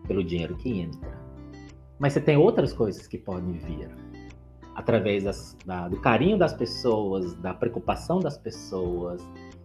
pelo 0.08 0.24
dinheiro 0.24 0.56
que 0.58 0.70
entra. 0.80 1.21
Mas 2.02 2.14
você 2.14 2.20
tem 2.20 2.36
outras 2.36 2.74
coisas 2.74 3.06
que 3.06 3.16
podem 3.16 3.60
vir 3.60 3.88
através 4.74 5.24
das, 5.24 5.56
da, 5.64 5.88
do 5.88 6.02
carinho 6.02 6.36
das 6.36 6.52
pessoas, 6.52 7.36
da 7.36 7.54
preocupação 7.54 8.20
das 8.20 8.40
pessoas, 8.40 9.22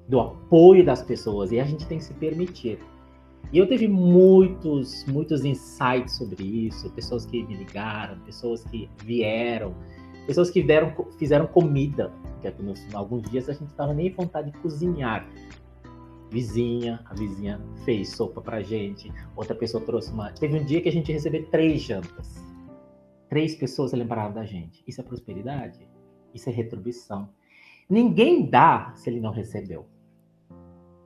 do 0.06 0.20
apoio 0.20 0.84
das 0.84 1.02
pessoas, 1.02 1.50
e 1.50 1.58
a 1.58 1.64
gente 1.64 1.86
tem 1.86 1.96
que 1.96 2.04
se 2.04 2.12
permitir. 2.12 2.78
E 3.50 3.56
eu 3.56 3.66
tive 3.66 3.88
muitos, 3.88 5.06
muitos 5.06 5.46
insights 5.46 6.18
sobre 6.18 6.44
isso, 6.44 6.90
pessoas 6.90 7.24
que 7.24 7.42
me 7.42 7.56
ligaram, 7.56 8.18
pessoas 8.20 8.62
que 8.64 8.90
vieram, 9.02 9.74
pessoas 10.26 10.50
que 10.50 10.62
deram, 10.62 10.92
fizeram 11.18 11.46
comida, 11.46 12.12
que 12.42 12.62
nos, 12.62 12.94
alguns 12.94 13.22
dias 13.30 13.48
a 13.48 13.54
gente 13.54 13.68
estava 13.68 13.94
nem 13.94 14.12
vontade 14.12 14.50
de 14.50 14.58
cozinhar, 14.58 15.26
vizinha, 16.36 17.00
a 17.06 17.14
vizinha 17.14 17.58
fez 17.82 18.10
sopa 18.10 18.42
pra 18.42 18.60
gente, 18.60 19.10
outra 19.34 19.54
pessoa 19.54 19.82
trouxe 19.82 20.12
uma. 20.12 20.30
Teve 20.32 20.58
um 20.58 20.64
dia 20.64 20.82
que 20.82 20.88
a 20.88 20.92
gente 20.92 21.10
recebeu 21.10 21.46
três 21.46 21.80
jantas. 21.80 22.44
Três 23.30 23.54
pessoas 23.54 23.94
lembraram 23.94 24.34
da 24.34 24.44
gente. 24.44 24.84
Isso 24.86 25.00
é 25.00 25.04
prosperidade? 25.04 25.88
Isso 26.34 26.50
é 26.50 26.52
retribuição. 26.52 27.30
Ninguém 27.88 28.50
dá 28.50 28.92
se 28.94 29.08
ele 29.08 29.18
não 29.18 29.30
recebeu. 29.30 29.86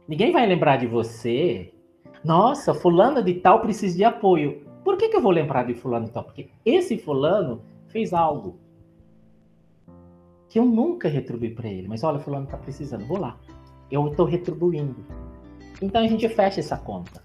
Ninguém 0.08 0.32
vai 0.32 0.44
lembrar 0.46 0.78
de 0.78 0.88
você. 0.88 1.72
Nossa, 2.24 2.74
fulano 2.74 3.22
de 3.22 3.34
tal 3.34 3.60
precisa 3.60 3.96
de 3.96 4.02
apoio. 4.02 4.66
Por 4.82 4.96
que, 4.96 5.10
que 5.10 5.16
eu 5.16 5.22
vou 5.22 5.30
lembrar 5.30 5.64
de 5.64 5.74
fulano 5.74 6.06
de 6.06 6.10
tal? 6.10 6.24
Porque 6.24 6.50
esse 6.64 6.98
fulano 6.98 7.62
fez 7.86 8.12
algo 8.12 8.58
que 10.48 10.58
eu 10.58 10.64
nunca 10.64 11.08
retribuí 11.08 11.54
para 11.54 11.68
ele. 11.68 11.86
Mas 11.86 12.02
olha, 12.02 12.18
fulano 12.18 12.46
está 12.46 12.56
precisando, 12.56 13.06
vou 13.06 13.20
lá. 13.20 13.38
Eu 13.90 14.08
estou 14.08 14.26
retribuindo. 14.26 15.04
Então 15.82 16.02
a 16.02 16.06
gente 16.06 16.28
fecha 16.28 16.60
essa 16.60 16.76
conta. 16.76 17.22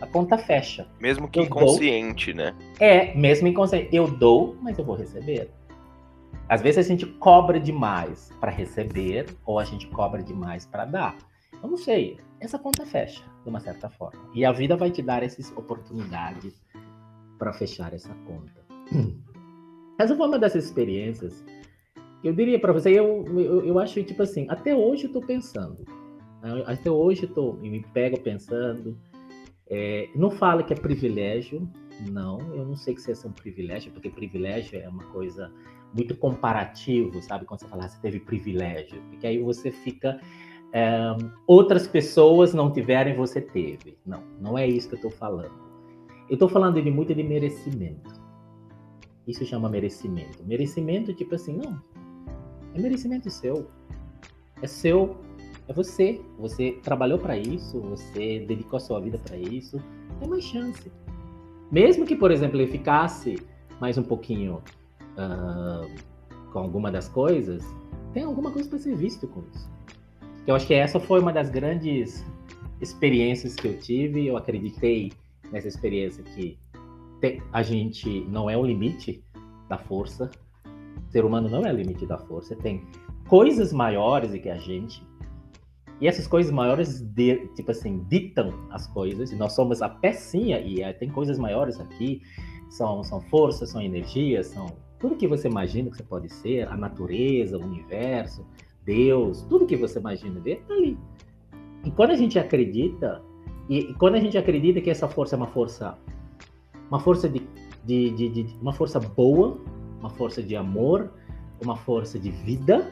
A 0.00 0.06
conta 0.06 0.38
fecha. 0.38 0.86
Mesmo 1.00 1.28
que 1.28 1.40
Eu 1.40 1.44
inconsciente, 1.44 2.32
né? 2.32 2.54
É, 2.78 3.14
mesmo 3.14 3.48
inconsciente. 3.48 3.88
Eu 3.94 4.08
dou, 4.08 4.56
mas 4.62 4.78
eu 4.78 4.84
vou 4.84 4.94
receber. 4.94 5.50
Às 6.48 6.62
vezes 6.62 6.86
a 6.86 6.88
gente 6.88 7.04
cobra 7.04 7.58
demais 7.60 8.32
para 8.40 8.50
receber 8.50 9.26
ou 9.44 9.58
a 9.58 9.64
gente 9.64 9.86
cobra 9.88 10.22
demais 10.22 10.64
para 10.64 10.84
dar. 10.84 11.16
Eu 11.62 11.68
não 11.68 11.76
sei. 11.76 12.18
Essa 12.40 12.58
conta 12.58 12.86
fecha, 12.86 13.22
de 13.42 13.50
uma 13.50 13.60
certa 13.60 13.90
forma. 13.90 14.20
E 14.32 14.44
a 14.44 14.52
vida 14.52 14.76
vai 14.76 14.90
te 14.90 15.02
dar 15.02 15.22
essas 15.22 15.50
oportunidades 15.56 16.54
para 17.36 17.52
fechar 17.52 17.92
essa 17.92 18.14
conta. 18.26 18.66
Essa 19.98 20.16
foi 20.16 20.28
uma 20.28 20.38
dessas 20.38 20.64
experiências 20.64 21.44
eu 22.22 22.32
diria 22.32 22.58
para 22.58 22.72
você. 22.72 22.90
Eu, 22.90 23.24
eu, 23.38 23.64
eu 23.64 23.78
acho 23.78 24.02
tipo 24.02 24.22
assim, 24.22 24.46
até 24.48 24.74
hoje 24.74 25.04
eu 25.04 25.12
tô 25.12 25.20
pensando. 25.20 25.84
né? 26.42 26.62
Até 26.66 26.90
hoje 26.90 27.24
eu 27.24 27.28
tô, 27.32 27.52
me 27.54 27.80
pego 27.92 28.18
pensando. 28.20 28.96
É, 29.70 30.08
não 30.14 30.30
fala 30.30 30.62
que 30.62 30.72
é 30.72 30.76
privilégio, 30.76 31.68
não. 32.10 32.40
Eu 32.54 32.64
não 32.64 32.76
sei 32.76 32.94
que 32.94 33.02
seja 33.02 33.28
um 33.28 33.32
privilégio, 33.32 33.92
porque 33.92 34.08
privilégio 34.08 34.80
é 34.80 34.88
uma 34.88 35.04
coisa 35.04 35.52
muito 35.94 36.16
comparativo, 36.16 37.22
sabe? 37.22 37.44
Quando 37.44 37.60
você 37.60 37.68
fala, 37.68 37.84
ah, 37.84 37.88
você 37.88 38.00
teve 38.00 38.20
privilégio, 38.20 39.00
porque 39.10 39.26
aí 39.26 39.38
você 39.38 39.70
fica. 39.70 40.20
é, 40.72 40.98
outras 41.46 41.86
pessoas 41.86 42.52
não 42.54 42.72
tiveram 42.72 43.10
e 43.10 43.14
você 43.14 43.40
teve. 43.40 43.98
Não, 44.06 44.22
não 44.40 44.58
é 44.58 44.66
isso 44.66 44.88
que 44.88 44.94
eu 44.94 44.98
estou 44.98 45.10
falando. 45.10 45.68
Eu 46.28 46.34
estou 46.34 46.48
falando 46.48 46.80
de 46.82 46.90
muito 46.90 47.14
de 47.14 47.22
merecimento. 47.22 48.18
Isso 49.26 49.44
chama 49.44 49.68
merecimento. 49.68 50.42
Merecimento, 50.44 51.12
tipo 51.12 51.34
assim, 51.34 51.56
não. 51.56 51.78
É 52.74 52.80
merecimento 52.80 53.30
seu. 53.30 53.70
É 54.62 54.66
seu. 54.66 55.16
É 55.66 55.72
você. 55.72 56.20
Você 56.38 56.78
trabalhou 56.82 57.18
para 57.18 57.36
isso, 57.36 57.80
você 57.80 58.40
dedicou 58.40 58.76
a 58.76 58.80
sua 58.80 59.00
vida 59.00 59.18
para 59.18 59.36
isso. 59.36 59.82
Tem 60.18 60.28
mais 60.28 60.44
chance. 60.44 60.90
Mesmo 61.70 62.06
que, 62.06 62.16
por 62.16 62.30
exemplo, 62.30 62.60
ele 62.60 62.70
ficasse 62.70 63.36
mais 63.80 63.98
um 63.98 64.02
pouquinho 64.02 64.62
ah, 65.16 65.86
com 66.52 66.58
alguma 66.58 66.90
das 66.90 67.08
coisas, 67.08 67.62
tem 68.12 68.24
alguma 68.24 68.50
coisa 68.50 68.68
para 68.68 68.78
ser 68.78 68.96
visto 68.96 69.26
com 69.28 69.42
isso. 69.54 69.70
Eu 70.46 70.54
acho 70.54 70.66
que 70.66 70.74
essa 70.74 70.98
foi 70.98 71.20
uma 71.20 71.32
das 71.32 71.50
grandes 71.50 72.24
experiências 72.80 73.54
que 73.54 73.68
eu 73.68 73.78
tive. 73.78 74.26
Eu 74.26 74.36
acreditei 74.36 75.12
nessa 75.52 75.68
experiência 75.68 76.22
que 76.24 76.58
a 77.52 77.62
gente 77.62 78.20
não 78.28 78.48
é 78.48 78.56
o 78.56 78.64
limite 78.64 79.22
da 79.68 79.76
força. 79.76 80.30
Ser 81.10 81.24
humano 81.24 81.48
não 81.48 81.64
é 81.64 81.72
limite 81.72 82.06
da 82.06 82.18
força. 82.18 82.54
Tem 82.56 82.82
coisas 83.28 83.72
maiores 83.72 84.30
do 84.32 84.38
que 84.38 84.48
a 84.48 84.58
gente. 84.58 85.02
E 86.00 86.06
essas 86.06 86.26
coisas 86.26 86.52
maiores, 86.52 87.00
de- 87.00 87.48
tipo 87.56 87.70
assim, 87.70 88.04
ditam 88.08 88.52
as 88.70 88.86
coisas. 88.86 89.32
E 89.32 89.36
nós 89.36 89.52
somos 89.54 89.82
a 89.82 89.88
pecinha. 89.88 90.60
E 90.60 90.80
eh, 90.82 90.92
tem 90.92 91.08
coisas 91.10 91.38
maiores 91.38 91.80
aqui. 91.80 92.22
São, 92.70 93.02
são 93.02 93.20
forças, 93.22 93.70
são 93.70 93.80
energias, 93.80 94.48
são 94.48 94.66
tudo 95.00 95.16
que 95.16 95.26
você 95.26 95.48
imagina 95.48 95.90
que 95.90 95.96
você 95.96 96.02
pode 96.02 96.28
ser. 96.32 96.68
A 96.68 96.76
natureza, 96.76 97.56
o 97.56 97.62
universo, 97.64 98.44
Deus. 98.84 99.42
Tudo 99.48 99.66
que 99.66 99.76
você 99.76 99.98
imagina 99.98 100.38
ver, 100.40 100.62
tá 100.68 100.74
ali. 100.74 100.96
E 101.84 101.90
quando 101.90 102.10
a 102.10 102.16
gente 102.16 102.38
acredita, 102.38 103.22
e, 103.68 103.78
e 103.90 103.94
quando 103.94 104.16
a 104.16 104.20
gente 104.20 104.36
acredita 104.36 104.80
que 104.80 104.90
essa 104.90 105.08
força 105.08 105.34
é 105.34 105.38
uma 105.38 105.46
força, 105.46 105.96
uma 106.90 107.00
força 107.00 107.28
de, 107.28 107.40
de, 107.84 108.10
de, 108.10 108.28
de- 108.28 108.58
uma 108.60 108.72
força 108.72 108.98
boa, 109.00 109.58
uma 109.98 110.10
força 110.10 110.42
de 110.42 110.54
amor, 110.56 111.12
uma 111.62 111.76
força 111.76 112.18
de 112.18 112.30
vida, 112.30 112.90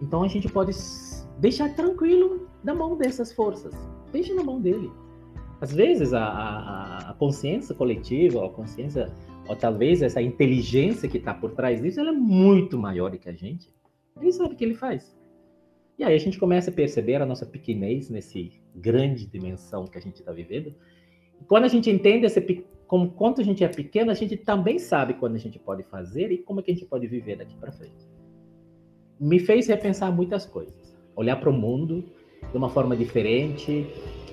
então 0.00 0.22
a 0.22 0.28
gente 0.28 0.48
pode 0.48 0.72
deixar 1.38 1.74
tranquilo 1.74 2.48
na 2.62 2.74
mão 2.74 2.96
dessas 2.96 3.32
forças. 3.32 3.74
Deixa 4.12 4.34
na 4.34 4.42
mão 4.42 4.60
dele. 4.60 4.90
Às 5.60 5.72
vezes 5.72 6.12
a, 6.12 6.24
a, 6.24 7.10
a 7.10 7.14
consciência 7.14 7.74
coletiva, 7.74 8.44
a 8.44 8.48
consciência, 8.48 9.12
ou 9.48 9.56
talvez 9.56 10.02
essa 10.02 10.20
inteligência 10.20 11.08
que 11.08 11.18
está 11.18 11.32
por 11.32 11.52
trás 11.52 11.80
disso, 11.80 12.00
ela 12.00 12.10
é 12.10 12.12
muito 12.12 12.76
maior 12.78 13.10
que 13.16 13.28
a 13.28 13.32
gente. 13.32 13.72
Ele 14.20 14.32
sabe 14.32 14.54
o 14.54 14.56
que 14.56 14.64
ele 14.64 14.74
faz. 14.74 15.16
E 15.98 16.04
aí 16.04 16.14
a 16.14 16.18
gente 16.18 16.38
começa 16.38 16.70
a 16.70 16.72
perceber 16.72 17.16
a 17.22 17.26
nossa 17.26 17.46
pequenez 17.46 18.10
nesse 18.10 18.52
grande 18.74 19.26
dimensão 19.26 19.86
que 19.86 19.98
a 19.98 20.00
gente 20.00 20.16
está 20.16 20.32
vivendo. 20.32 20.74
E 21.40 21.44
quando 21.44 21.64
a 21.64 21.68
gente 21.68 21.88
entende 21.90 22.26
esse, 22.26 22.40
pe- 22.40 22.66
como 23.16 23.34
a 23.38 23.42
gente 23.42 23.64
é 23.64 23.68
pequeno, 23.68 24.10
a 24.10 24.14
gente 24.14 24.36
também 24.36 24.78
sabe 24.78 25.14
quando 25.14 25.34
a 25.34 25.38
gente 25.38 25.58
pode 25.58 25.82
fazer 25.84 26.30
e 26.30 26.38
como 26.38 26.60
é 26.60 26.62
que 26.62 26.70
a 26.70 26.74
gente 26.74 26.86
pode 26.86 27.06
viver 27.06 27.36
daqui 27.36 27.56
para 27.56 27.72
frente. 27.72 28.06
Me 29.18 29.38
fez 29.38 29.66
repensar 29.68 30.10
muitas 30.12 30.44
coisas, 30.44 30.94
olhar 31.16 31.36
para 31.36 31.48
o 31.48 31.52
mundo 31.52 32.04
de 32.50 32.56
uma 32.56 32.68
forma 32.68 32.96
diferente, 32.96 33.86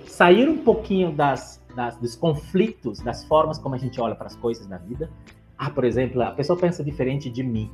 sair 0.06 0.50
um 0.50 0.58
pouquinho 0.58 1.12
das, 1.12 1.64
das- 1.76 1.98
dos 1.98 2.16
conflitos, 2.16 3.00
das 3.00 3.24
formas 3.24 3.58
como 3.58 3.76
a 3.76 3.78
gente 3.78 4.02
olha 4.02 4.16
para 4.16 4.28
as 4.28 4.36
coisas 4.36 4.68
da 4.68 4.78
vida. 4.78 5.10
Ah, 5.58 5.70
por 5.70 5.84
exemplo, 5.86 6.22
a 6.22 6.32
pessoa 6.32 6.60
pensa 6.60 6.84
diferente 6.84 7.30
de 7.30 7.44
mim. 7.44 7.70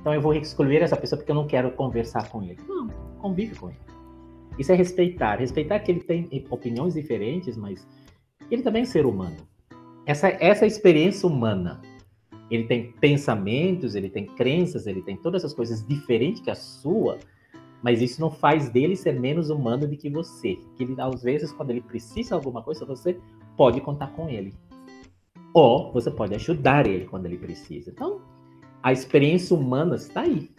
Então 0.00 0.12
eu 0.12 0.20
vou 0.20 0.34
excluir 0.34 0.82
essa 0.82 0.96
pessoa 0.96 1.18
porque 1.18 1.30
eu 1.30 1.36
não 1.36 1.46
quero 1.46 1.70
conversar 1.72 2.28
com 2.28 2.42
ele. 2.42 2.58
Não, 2.66 2.88
convive 3.20 3.54
com 3.56 3.68
ele. 3.68 3.78
Isso 4.58 4.72
é 4.72 4.74
respeitar. 4.74 5.36
Respeitar 5.38 5.78
que 5.80 5.92
ele 5.92 6.00
tem 6.00 6.28
opiniões 6.50 6.94
diferentes, 6.94 7.56
mas 7.56 7.86
ele 8.50 8.62
também 8.62 8.82
é 8.82 8.84
ser 8.84 9.06
humano. 9.06 9.36
Essa, 10.06 10.28
essa 10.28 10.64
é 10.64 10.68
experiência 10.68 11.26
humana. 11.28 11.80
Ele 12.50 12.64
tem 12.64 12.92
pensamentos, 12.92 13.94
ele 13.94 14.10
tem 14.10 14.26
crenças, 14.26 14.86
ele 14.86 15.02
tem 15.02 15.16
todas 15.16 15.42
essas 15.42 15.54
coisas 15.54 15.86
diferentes 15.86 16.42
que 16.42 16.50
a 16.50 16.54
sua, 16.54 17.18
mas 17.82 18.02
isso 18.02 18.20
não 18.20 18.30
faz 18.30 18.68
dele 18.68 18.96
ser 18.96 19.18
menos 19.18 19.48
humano 19.50 19.86
do 19.88 19.96
que 19.96 20.10
você. 20.10 20.58
Que 20.76 20.84
ele, 20.84 20.94
às 21.00 21.22
vezes, 21.22 21.52
quando 21.52 21.70
ele 21.70 21.80
precisa 21.80 22.28
de 22.30 22.34
alguma 22.34 22.62
coisa, 22.62 22.84
você 22.84 23.18
pode 23.56 23.80
contar 23.80 24.08
com 24.08 24.28
ele. 24.28 24.52
Ou 25.54 25.92
você 25.92 26.10
pode 26.10 26.34
ajudar 26.34 26.86
ele 26.86 27.06
quando 27.06 27.26
ele 27.26 27.38
precisa. 27.38 27.90
Então, 27.90 28.20
a 28.82 28.92
experiência 28.92 29.56
humana 29.56 29.96
está 29.96 30.22
aí. 30.22 30.50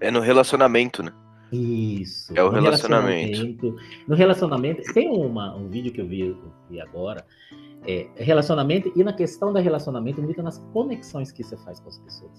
É 0.00 0.10
no 0.10 0.20
relacionamento, 0.20 1.02
né? 1.02 1.12
Isso. 1.52 2.32
É 2.36 2.42
o 2.42 2.46
No 2.50 2.60
relacionamento. 2.60 3.36
relacionamento- 3.36 3.76
No 4.08 4.16
relacionamento, 4.16 4.82
tem 4.92 5.08
uma, 5.08 5.54
um 5.54 5.68
vídeo 5.68 5.92
que 5.92 6.00
eu 6.00 6.06
vi, 6.06 6.20
eu 6.20 6.36
vi 6.68 6.80
agora, 6.80 7.24
é, 7.86 8.06
relacionamento, 8.16 8.92
e 8.96 9.04
na 9.04 9.12
questão 9.12 9.52
da 9.52 9.60
relacionamento, 9.60 10.22
muito 10.22 10.42
nas 10.42 10.58
conexões 10.72 11.30
que 11.30 11.42
você 11.42 11.56
faz 11.58 11.80
com 11.80 11.88
as 11.88 11.98
pessoas. 11.98 12.32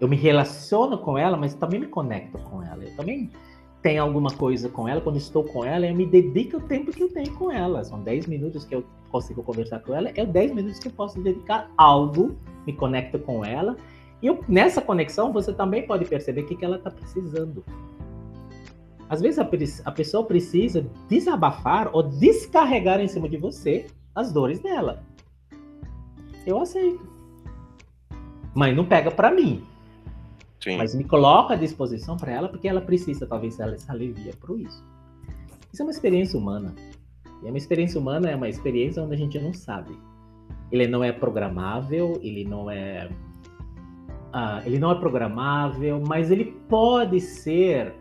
Eu 0.00 0.08
me 0.08 0.16
relaciono 0.16 0.98
com 0.98 1.16
ela, 1.16 1.36
mas 1.36 1.54
também 1.54 1.80
me 1.80 1.86
conecto 1.86 2.38
com 2.38 2.62
ela. 2.62 2.84
Eu 2.84 2.94
também 2.96 3.30
tenho 3.82 4.02
alguma 4.02 4.30
coisa 4.30 4.68
com 4.68 4.88
ela, 4.88 5.00
quando 5.00 5.16
estou 5.16 5.44
com 5.44 5.64
ela, 5.64 5.86
eu 5.86 5.94
me 5.94 6.06
dedico 6.06 6.56
o 6.56 6.60
tempo 6.60 6.90
que 6.90 7.02
eu 7.02 7.12
tenho 7.12 7.32
com 7.34 7.50
ela. 7.50 7.84
São 7.84 8.02
10 8.02 8.26
minutos 8.26 8.64
que 8.64 8.74
eu 8.74 8.84
consigo 9.10 9.42
conversar 9.42 9.80
com 9.80 9.94
ela, 9.94 10.10
é 10.14 10.24
10 10.24 10.54
minutos 10.54 10.78
que 10.78 10.88
eu 10.88 10.92
posso 10.92 11.20
dedicar 11.20 11.70
algo, 11.76 12.36
me 12.66 12.72
conecto 12.72 13.18
com 13.18 13.44
ela. 13.44 13.76
E 14.22 14.26
eu- 14.26 14.42
nessa 14.48 14.80
conexão, 14.80 15.32
você 15.32 15.52
também 15.52 15.86
pode 15.86 16.06
perceber 16.06 16.40
o 16.42 16.46
que, 16.46 16.56
que 16.56 16.64
ela 16.64 16.76
está 16.76 16.90
precisando. 16.90 17.62
Às 19.08 19.20
vezes 19.20 19.38
a, 19.38 19.48
a 19.84 19.92
pessoa 19.92 20.24
precisa 20.24 20.86
desabafar 21.08 21.90
ou 21.92 22.02
descarregar 22.02 23.00
em 23.00 23.06
cima 23.06 23.28
de 23.28 23.36
você 23.36 23.86
as 24.14 24.32
dores 24.32 24.60
dela. 24.60 25.02
Eu 26.46 26.60
aceito. 26.60 27.06
Mas 28.54 28.76
não 28.76 28.84
pega 28.84 29.10
pra 29.10 29.30
mim. 29.30 29.64
Sim. 30.62 30.76
Mas 30.76 30.94
me 30.94 31.04
coloca 31.04 31.54
à 31.54 31.56
disposição 31.56 32.16
para 32.16 32.32
ela, 32.32 32.48
porque 32.48 32.68
ela 32.68 32.80
precisa, 32.80 33.26
talvez, 33.26 33.58
ela 33.58 33.76
se 33.76 33.90
alivia 33.90 34.32
por 34.40 34.58
isso. 34.58 34.84
Isso 35.72 35.82
é 35.82 35.84
uma 35.84 35.90
experiência 35.90 36.38
humana. 36.38 36.74
E 37.42 37.48
uma 37.48 37.58
experiência 37.58 38.00
humana 38.00 38.30
é 38.30 38.36
uma 38.36 38.48
experiência 38.48 39.02
onde 39.02 39.14
a 39.14 39.18
gente 39.18 39.38
não 39.38 39.52
sabe. 39.52 39.98
Ele 40.70 40.86
não 40.86 41.04
é 41.04 41.12
programável, 41.12 42.18
ele 42.22 42.44
não 42.44 42.70
é. 42.70 43.10
ah, 44.32 44.62
ele 44.64 44.78
não 44.78 44.90
é 44.90 44.94
programável, 44.94 46.02
mas 46.06 46.30
ele 46.30 46.56
pode 46.68 47.20
ser 47.20 47.94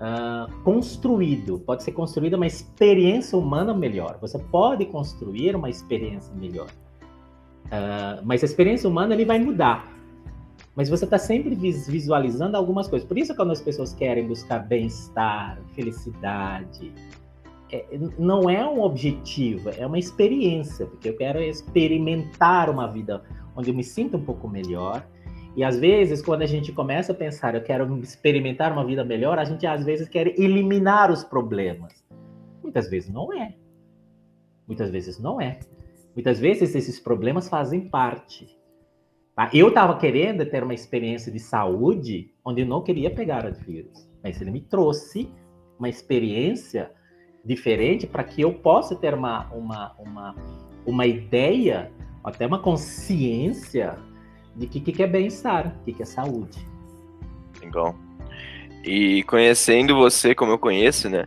ah, 0.00 0.48
construído. 0.62 1.58
Pode 1.58 1.82
ser 1.82 1.92
construída 1.92 2.36
uma 2.36 2.46
experiência 2.46 3.38
humana 3.38 3.74
melhor. 3.74 4.18
Você 4.20 4.38
pode 4.38 4.86
construir 4.86 5.54
uma 5.54 5.70
experiência 5.70 6.34
melhor. 6.34 6.68
Ah, 7.70 8.20
mas 8.22 8.42
a 8.42 8.46
experiência 8.46 8.88
humana 8.88 9.14
ele 9.14 9.24
vai 9.24 9.38
mudar 9.38 9.94
mas 10.76 10.88
você 10.88 11.04
está 11.04 11.18
sempre 11.18 11.54
vis- 11.54 11.86
visualizando 11.86 12.56
algumas 12.56 12.88
coisas. 12.88 13.06
Por 13.06 13.16
isso, 13.16 13.34
quando 13.34 13.52
as 13.52 13.60
pessoas 13.60 13.94
querem 13.94 14.26
buscar 14.26 14.58
bem-estar, 14.58 15.58
felicidade, 15.72 16.92
é- 17.70 17.86
não 18.18 18.50
é 18.50 18.66
um 18.68 18.82
objetivo, 18.82 19.70
é 19.70 19.86
uma 19.86 19.98
experiência, 19.98 20.86
porque 20.86 21.08
eu 21.08 21.16
quero 21.16 21.40
experimentar 21.40 22.68
uma 22.68 22.86
vida 22.86 23.22
onde 23.56 23.70
eu 23.70 23.74
me 23.74 23.84
sinto 23.84 24.16
um 24.16 24.24
pouco 24.24 24.48
melhor 24.48 25.06
E 25.56 25.62
às 25.62 25.78
vezes, 25.78 26.20
quando 26.20 26.42
a 26.42 26.46
gente 26.46 26.72
começa 26.72 27.12
a 27.12 27.14
pensar, 27.14 27.54
eu 27.54 27.62
quero 27.62 27.98
experimentar 28.00 28.72
uma 28.72 28.84
vida 28.84 29.04
melhor, 29.04 29.38
a 29.38 29.44
gente 29.44 29.66
às 29.66 29.84
vezes 29.84 30.08
quer 30.08 30.38
eliminar 30.38 31.12
os 31.12 31.22
problemas. 31.22 32.04
Muitas 32.62 32.90
vezes 32.90 33.08
não 33.08 33.32
é. 33.32 33.54
Muitas 34.66 34.90
vezes 34.90 35.18
não 35.18 35.40
é. 35.40 35.60
Muitas 36.14 36.40
vezes 36.40 36.74
esses 36.74 36.98
problemas 36.98 37.48
fazem 37.48 37.88
parte. 37.88 38.58
Tá? 39.36 39.48
Eu 39.52 39.68
estava 39.68 39.96
querendo 39.96 40.44
ter 40.46 40.62
uma 40.62 40.74
experiência 40.74 41.30
de 41.30 41.38
saúde 41.38 42.32
onde 42.44 42.62
eu 42.62 42.66
não 42.66 42.82
queria 42.82 43.10
pegar 43.10 43.46
o 43.46 43.52
vírus, 43.52 44.08
mas 44.22 44.40
ele 44.40 44.50
me 44.50 44.60
trouxe 44.60 45.30
uma 45.78 45.88
experiência 45.88 46.90
diferente 47.44 48.06
para 48.06 48.24
que 48.24 48.40
eu 48.40 48.54
possa 48.54 48.96
ter 48.96 49.12
uma, 49.14 49.52
uma, 49.52 49.92
uma, 49.98 50.34
uma 50.86 51.06
ideia, 51.06 51.92
até 52.24 52.46
uma 52.46 52.58
consciência 52.58 53.98
de 54.56 54.66
que, 54.66 54.80
que 54.80 55.02
é 55.02 55.06
bem-estar, 55.06 55.68
o 55.68 55.84
que, 55.84 55.92
que 55.92 56.02
é 56.02 56.06
saúde. 56.06 56.58
Legal. 57.60 57.94
E 58.84 59.22
conhecendo 59.24 59.96
você 59.96 60.34
como 60.34 60.52
eu 60.52 60.58
conheço, 60.58 61.08
né? 61.08 61.26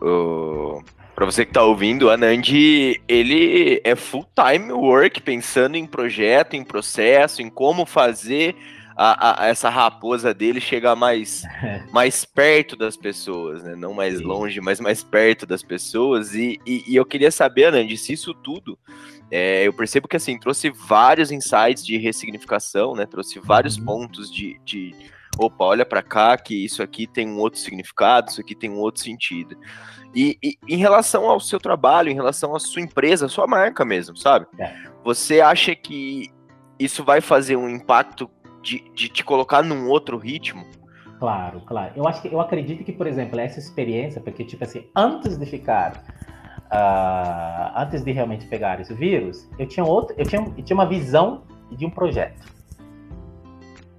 O... 0.00 0.82
Para 1.14 1.26
você 1.26 1.44
que 1.44 1.50
está 1.50 1.62
ouvindo, 1.62 2.10
a 2.10 2.16
Nandi, 2.16 3.00
ele 3.06 3.80
é 3.84 3.94
full 3.94 4.26
time 4.34 4.72
work, 4.72 5.22
pensando 5.22 5.76
em 5.76 5.86
projeto, 5.86 6.54
em 6.54 6.64
processo, 6.64 7.40
em 7.40 7.48
como 7.48 7.86
fazer 7.86 8.56
a, 8.96 9.44
a, 9.44 9.46
essa 9.46 9.68
raposa 9.68 10.34
dele 10.34 10.60
chegar 10.60 10.96
mais, 10.96 11.42
mais 11.92 12.24
perto 12.24 12.76
das 12.76 12.96
pessoas, 12.96 13.62
né? 13.62 13.76
Não 13.76 13.94
mais 13.94 14.18
Sim. 14.18 14.24
longe, 14.24 14.60
mas 14.60 14.80
mais 14.80 15.04
perto 15.04 15.46
das 15.46 15.62
pessoas. 15.62 16.34
E, 16.34 16.60
e, 16.66 16.84
e 16.88 16.96
eu 16.96 17.04
queria 17.04 17.30
saber, 17.30 17.70
Nandi, 17.70 17.96
se 17.96 18.12
isso 18.12 18.34
tudo 18.34 18.76
é, 19.30 19.66
eu 19.66 19.72
percebo 19.72 20.08
que 20.08 20.16
assim 20.16 20.38
trouxe 20.38 20.70
vários 20.70 21.30
insights 21.30 21.84
de 21.84 21.96
ressignificação, 21.96 22.94
né? 22.94 23.06
Trouxe 23.06 23.38
vários 23.40 23.76
uhum. 23.76 23.84
pontos 23.84 24.30
de, 24.30 24.60
de 24.64 24.94
opa, 25.38 25.64
olha 25.64 25.84
para 25.84 26.02
cá 26.02 26.36
que 26.36 26.64
isso 26.64 26.82
aqui 26.82 27.06
tem 27.06 27.28
um 27.28 27.38
outro 27.38 27.58
significado, 27.58 28.30
isso 28.30 28.40
aqui 28.40 28.54
tem 28.54 28.70
um 28.70 28.78
outro 28.78 29.02
sentido. 29.02 29.56
E, 30.14 30.38
e, 30.42 30.56
em 30.68 30.76
relação 30.76 31.28
ao 31.28 31.40
seu 31.40 31.58
trabalho, 31.58 32.10
em 32.10 32.14
relação 32.14 32.54
à 32.54 32.60
sua 32.60 32.82
empresa, 32.82 33.26
à 33.26 33.28
sua 33.28 33.46
marca 33.46 33.84
mesmo, 33.84 34.16
sabe? 34.16 34.46
É. 34.58 34.72
Você 35.02 35.40
acha 35.40 35.74
que 35.74 36.30
isso 36.78 37.04
vai 37.04 37.20
fazer 37.20 37.56
um 37.56 37.68
impacto 37.68 38.30
de, 38.62 38.80
de 38.94 39.08
te 39.08 39.24
colocar 39.24 39.62
num 39.62 39.88
outro 39.88 40.16
ritmo? 40.16 40.64
Claro, 41.18 41.60
claro. 41.62 41.92
Eu 41.96 42.06
acho 42.06 42.22
que 42.22 42.28
eu 42.28 42.40
acredito 42.40 42.84
que, 42.84 42.92
por 42.92 43.06
exemplo, 43.06 43.38
essa 43.40 43.58
experiência, 43.58 44.20
porque 44.20 44.44
tipo 44.44 44.62
assim, 44.62 44.86
antes 44.94 45.36
de 45.36 45.46
ficar 45.46 46.04
uh, 46.74 47.72
antes 47.76 48.02
de 48.02 48.10
realmente 48.10 48.46
pegar 48.46 48.80
esse 48.80 48.92
vírus, 48.92 49.48
eu 49.58 49.66
tinha 49.66 49.84
outro, 49.84 50.14
eu 50.18 50.26
tinha, 50.26 50.42
eu 50.42 50.62
tinha 50.64 50.74
uma 50.74 50.86
visão 50.86 51.42
de 51.70 51.86
um 51.86 51.90
projeto. 51.90 52.52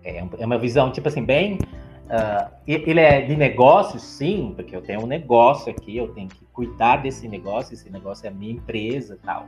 É, 0.04 0.24
é 0.38 0.46
uma 0.46 0.58
visão 0.58 0.92
tipo 0.92 1.08
assim 1.08 1.24
bem, 1.24 1.58
uh, 2.06 2.52
ele 2.68 3.00
é 3.00 3.22
de 3.22 3.36
negócio, 3.36 4.00
sim, 4.00 4.54
porque 4.56 4.76
eu 4.76 4.82
tenho 4.82 5.02
um 5.04 5.08
negócio 5.08 5.72
aqui, 5.72 5.96
eu 5.96 6.10
tenho 6.10 6.28
que 6.28 6.46
cuidar 6.52 6.98
desse 6.98 7.28
negócio, 7.28 7.74
esse 7.74 7.90
negócio 7.90 8.26
é 8.26 8.30
a 8.30 8.34
minha 8.34 8.54
empresa, 8.54 9.18
tal. 9.24 9.48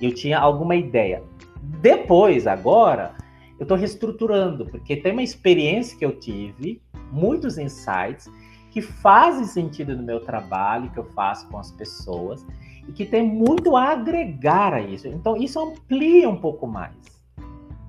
Eu 0.00 0.12
tinha 0.12 0.38
alguma 0.38 0.74
ideia. 0.74 1.22
Depois, 1.80 2.46
agora, 2.46 3.12
eu 3.58 3.62
estou 3.62 3.76
reestruturando, 3.76 4.66
porque 4.66 4.96
tem 4.96 5.12
uma 5.12 5.22
experiência 5.22 5.96
que 5.96 6.04
eu 6.04 6.18
tive, 6.18 6.82
muitos 7.12 7.56
insights 7.56 8.28
que 8.74 8.82
fazem 8.82 9.44
sentido 9.44 9.96
no 9.96 10.02
meu 10.02 10.18
trabalho, 10.18 10.90
que 10.90 10.98
eu 10.98 11.04
faço 11.04 11.48
com 11.48 11.56
as 11.56 11.70
pessoas, 11.70 12.44
e 12.88 12.92
que 12.92 13.06
tem 13.06 13.24
muito 13.24 13.76
a 13.76 13.90
agregar 13.90 14.74
a 14.74 14.80
isso. 14.80 15.06
Então, 15.06 15.36
isso 15.36 15.60
amplia 15.60 16.28
um 16.28 16.36
pouco 16.36 16.66
mais. 16.66 16.96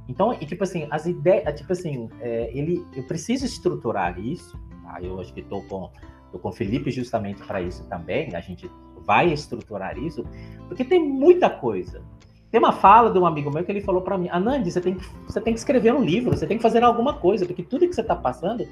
Então, 0.08 0.32
e 0.34 0.46
tipo 0.46 0.64
assim, 0.64 0.88
as 0.92 1.08
ideias, 1.08 1.60
tipo 1.60 1.74
assim, 1.74 2.08
é, 2.22 2.52
ele, 2.54 2.86
eu 2.94 3.02
preciso 3.02 3.48
estruturar 3.48 4.20
isso, 4.20 4.56
tá? 4.84 5.02
Eu 5.02 5.20
acho 5.20 5.34
que 5.34 5.40
estou 5.40 5.64
com, 5.64 5.90
tô 6.32 6.38
com 6.38 6.50
o 6.50 6.54
Felipe 6.54 6.92
justamente 6.92 7.42
para 7.42 7.64
isso 7.64 7.84
também, 7.90 8.36
a 8.36 8.40
gente 8.40 8.70
vai 9.08 9.34
estruturar 9.34 9.98
isso, 9.98 10.24
porque 10.68 10.86
tem 10.86 11.04
muita 11.04 11.50
coisa. 11.50 12.04
Tem 12.52 12.60
uma 12.60 12.72
fala 12.72 13.10
de 13.10 13.18
um 13.18 13.26
amigo 13.26 13.50
meu 13.50 13.66
que 13.66 13.72
ele 13.72 13.82
falou 13.82 14.04
para 14.04 14.20
mim, 14.20 14.30
Anandi, 14.30 14.72
você 14.72 14.80
tem, 14.80 14.94
que, 14.94 15.06
você 15.28 15.42
tem 15.42 15.52
que 15.52 15.60
escrever 15.60 15.96
um 15.96 16.04
livro, 16.04 16.38
você 16.38 16.46
tem 16.46 16.58
que 16.58 16.64
fazer 16.64 16.84
alguma 16.84 17.16
coisa, 17.16 17.44
porque 17.44 17.64
tudo 17.64 17.88
que 17.88 17.96
você 17.96 18.02
está 18.02 18.16
passando 18.16 18.68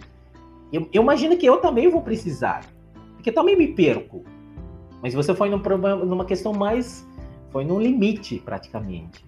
eu, 0.74 0.90
eu 0.92 1.04
imagino 1.04 1.38
que 1.38 1.46
eu 1.46 1.58
também 1.58 1.88
vou 1.88 2.02
precisar, 2.02 2.66
porque 3.14 3.32
também 3.32 3.56
me 3.56 3.68
perco. 3.68 4.24
Mas 5.04 5.14
você 5.14 5.36
foi 5.36 5.48
num 5.48 5.60
problema, 5.60 6.04
numa 6.04 6.26
questão 6.26 6.52
mais, 6.52 7.08
foi 7.52 7.64
num 7.64 7.80
limite 7.80 8.40
praticamente. 8.40 9.24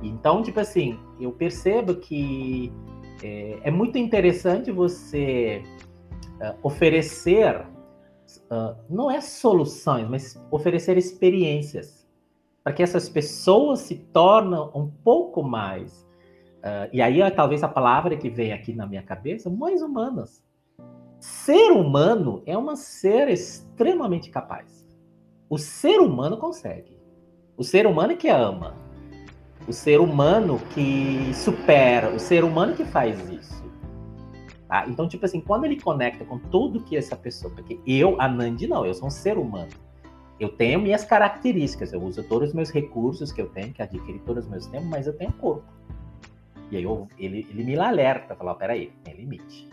Então, 0.00 0.44
tipo 0.44 0.60
assim, 0.60 0.96
eu 1.18 1.32
percebo 1.32 1.96
que 1.96 2.72
é, 3.20 3.58
é 3.64 3.70
muito 3.70 3.98
interessante 3.98 4.70
você 4.70 5.64
uh, 6.40 6.56
oferecer, 6.62 7.66
uh, 8.50 8.76
não 8.88 9.10
é 9.10 9.20
soluções, 9.20 10.08
mas 10.08 10.46
oferecer 10.52 10.96
experiências 10.96 12.06
para 12.62 12.72
que 12.72 12.82
essas 12.82 13.08
pessoas 13.08 13.80
se 13.80 13.96
tornem 13.96 14.60
um 14.72 14.88
pouco 15.02 15.42
mais, 15.42 16.06
uh, 16.58 16.88
e 16.92 17.02
aí 17.02 17.28
talvez 17.32 17.64
a 17.64 17.68
palavra 17.68 18.16
que 18.16 18.30
vem 18.30 18.52
aqui 18.52 18.72
na 18.72 18.86
minha 18.86 19.02
cabeça, 19.02 19.50
mais 19.50 19.82
humanas 19.82 20.45
ser 21.20 21.70
humano 21.72 22.42
é 22.46 22.56
um 22.56 22.74
ser 22.76 23.28
extremamente 23.28 24.30
capaz. 24.30 24.86
O 25.48 25.58
ser 25.58 25.98
humano 26.00 26.36
consegue. 26.36 26.96
O 27.56 27.64
ser 27.64 27.86
humano 27.86 28.16
que 28.16 28.28
ama. 28.28 28.74
O 29.66 29.72
ser 29.72 30.00
humano 30.00 30.60
que 30.74 31.32
supera. 31.34 32.14
O 32.14 32.18
ser 32.18 32.44
humano 32.44 32.74
que 32.74 32.84
faz 32.84 33.18
isso. 33.30 33.64
Tá? 34.68 34.86
Então, 34.88 35.08
tipo 35.08 35.24
assim, 35.24 35.40
quando 35.40 35.64
ele 35.64 35.80
conecta 35.80 36.24
com 36.24 36.38
tudo 36.38 36.80
que 36.80 36.96
essa 36.96 37.16
pessoa. 37.16 37.52
Porque 37.54 37.80
eu, 37.86 38.20
a 38.20 38.28
Nandi, 38.28 38.66
não, 38.66 38.84
eu 38.84 38.92
sou 38.92 39.08
um 39.08 39.10
ser 39.10 39.38
humano. 39.38 39.70
Eu 40.38 40.50
tenho 40.50 40.80
minhas 40.80 41.02
características, 41.02 41.94
eu 41.94 42.02
uso 42.02 42.22
todos 42.22 42.50
os 42.50 42.54
meus 42.54 42.70
recursos 42.70 43.32
que 43.32 43.40
eu 43.40 43.48
tenho, 43.48 43.72
que 43.72 43.80
adquiri 43.80 44.18
todos 44.18 44.44
os 44.44 44.50
meus 44.50 44.66
tempos, 44.66 44.86
mas 44.86 45.06
eu 45.06 45.16
tenho 45.16 45.32
corpo. 45.32 45.64
E 46.70 46.76
aí 46.76 46.82
eu, 46.82 47.08
ele, 47.18 47.46
ele 47.48 47.64
me 47.64 47.78
alerta, 47.78 48.34
fala, 48.34 48.54
peraí, 48.54 48.92
tem 49.02 49.14
limite 49.14 49.66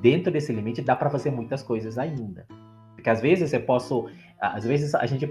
dentro 0.00 0.32
desse 0.32 0.52
limite 0.52 0.82
dá 0.82 0.96
para 0.96 1.10
fazer 1.10 1.30
muitas 1.30 1.62
coisas 1.62 1.98
ainda. 1.98 2.46
Porque 2.94 3.10
às 3.10 3.20
vezes 3.20 3.52
eu 3.52 3.62
posso, 3.62 4.08
às 4.40 4.64
vezes 4.64 4.94
a 4.94 5.06
gente, 5.06 5.30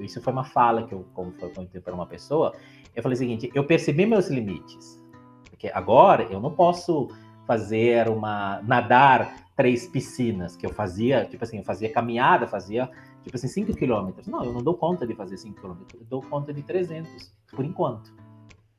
isso 0.00 0.20
foi 0.20 0.32
uma 0.32 0.44
fala 0.44 0.86
que 0.86 0.94
eu, 0.94 1.06
foi 1.14 1.80
para 1.80 1.94
uma 1.94 2.06
pessoa, 2.06 2.54
eu 2.94 3.02
falei 3.02 3.14
o 3.14 3.18
seguinte, 3.18 3.50
eu 3.54 3.64
percebi 3.64 4.06
meus 4.06 4.28
limites. 4.28 5.00
Porque 5.48 5.70
agora 5.72 6.24
eu 6.24 6.40
não 6.40 6.50
posso 6.50 7.08
fazer 7.46 8.08
uma, 8.08 8.60
nadar 8.62 9.42
três 9.56 9.86
piscinas, 9.86 10.56
que 10.56 10.66
eu 10.66 10.70
fazia, 10.70 11.24
tipo 11.26 11.44
assim, 11.44 11.58
eu 11.58 11.64
fazia 11.64 11.92
caminhada, 11.92 12.48
fazia, 12.48 12.90
tipo 13.22 13.36
assim, 13.36 13.48
5 13.48 13.74
quilômetros. 13.76 14.26
Não, 14.26 14.44
eu 14.44 14.52
não 14.52 14.62
dou 14.62 14.74
conta 14.74 15.06
de 15.06 15.14
fazer 15.14 15.36
5 15.36 15.60
quilômetros, 15.60 16.00
eu 16.00 16.06
dou 16.06 16.22
conta 16.22 16.52
de 16.52 16.62
300, 16.62 17.32
por 17.54 17.64
enquanto. 17.64 18.12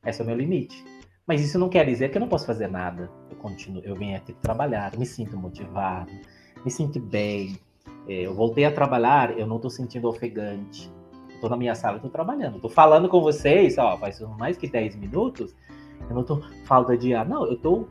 Esse 0.06 0.22
é 0.22 0.24
o 0.24 0.28
meu 0.28 0.36
limite. 0.36 0.84
Mas 1.26 1.42
isso 1.42 1.58
não 1.58 1.70
quer 1.70 1.86
dizer 1.86 2.10
que 2.12 2.18
eu 2.18 2.22
não 2.22 2.28
posso 2.28 2.46
fazer 2.46 2.68
nada. 2.68 3.10
Eu 3.30 3.38
continuo, 3.38 3.82
eu 3.84 3.96
venho 3.96 4.18
aqui 4.18 4.34
trabalhar, 4.34 4.98
me 4.98 5.06
sinto 5.06 5.38
motivado, 5.38 6.12
me 6.64 6.70
sinto 6.70 7.00
bem. 7.00 7.58
É, 8.08 8.26
eu 8.28 8.34
voltei 8.34 8.66
a 8.66 8.72
trabalhar, 8.72 9.38
eu 9.38 9.48
não 9.48 9.56
estou 9.56 9.72
sentindo 9.72 10.08
ofegante. 10.10 10.92
Estou 11.30 11.50
na 11.50 11.56
minha 11.56 11.76
sala, 11.76 11.96
estou 11.96 12.12
trabalhando. 12.12 12.58
Estou 12.58 12.70
falando 12.70 13.08
com 13.08 13.22
vocês, 13.22 13.78
ó, 13.78 13.98
faz 13.98 14.20
mais 14.38 14.58
que 14.58 14.68
10 14.68 14.98
minutos. 14.98 15.56
Eu 16.10 16.16
não 16.16 16.22
estou 16.22 16.42
falta 16.66 16.98
de 16.98 17.14
ar. 17.14 17.28
Não, 17.28 17.46
eu 17.46 17.54
estou. 17.54 17.90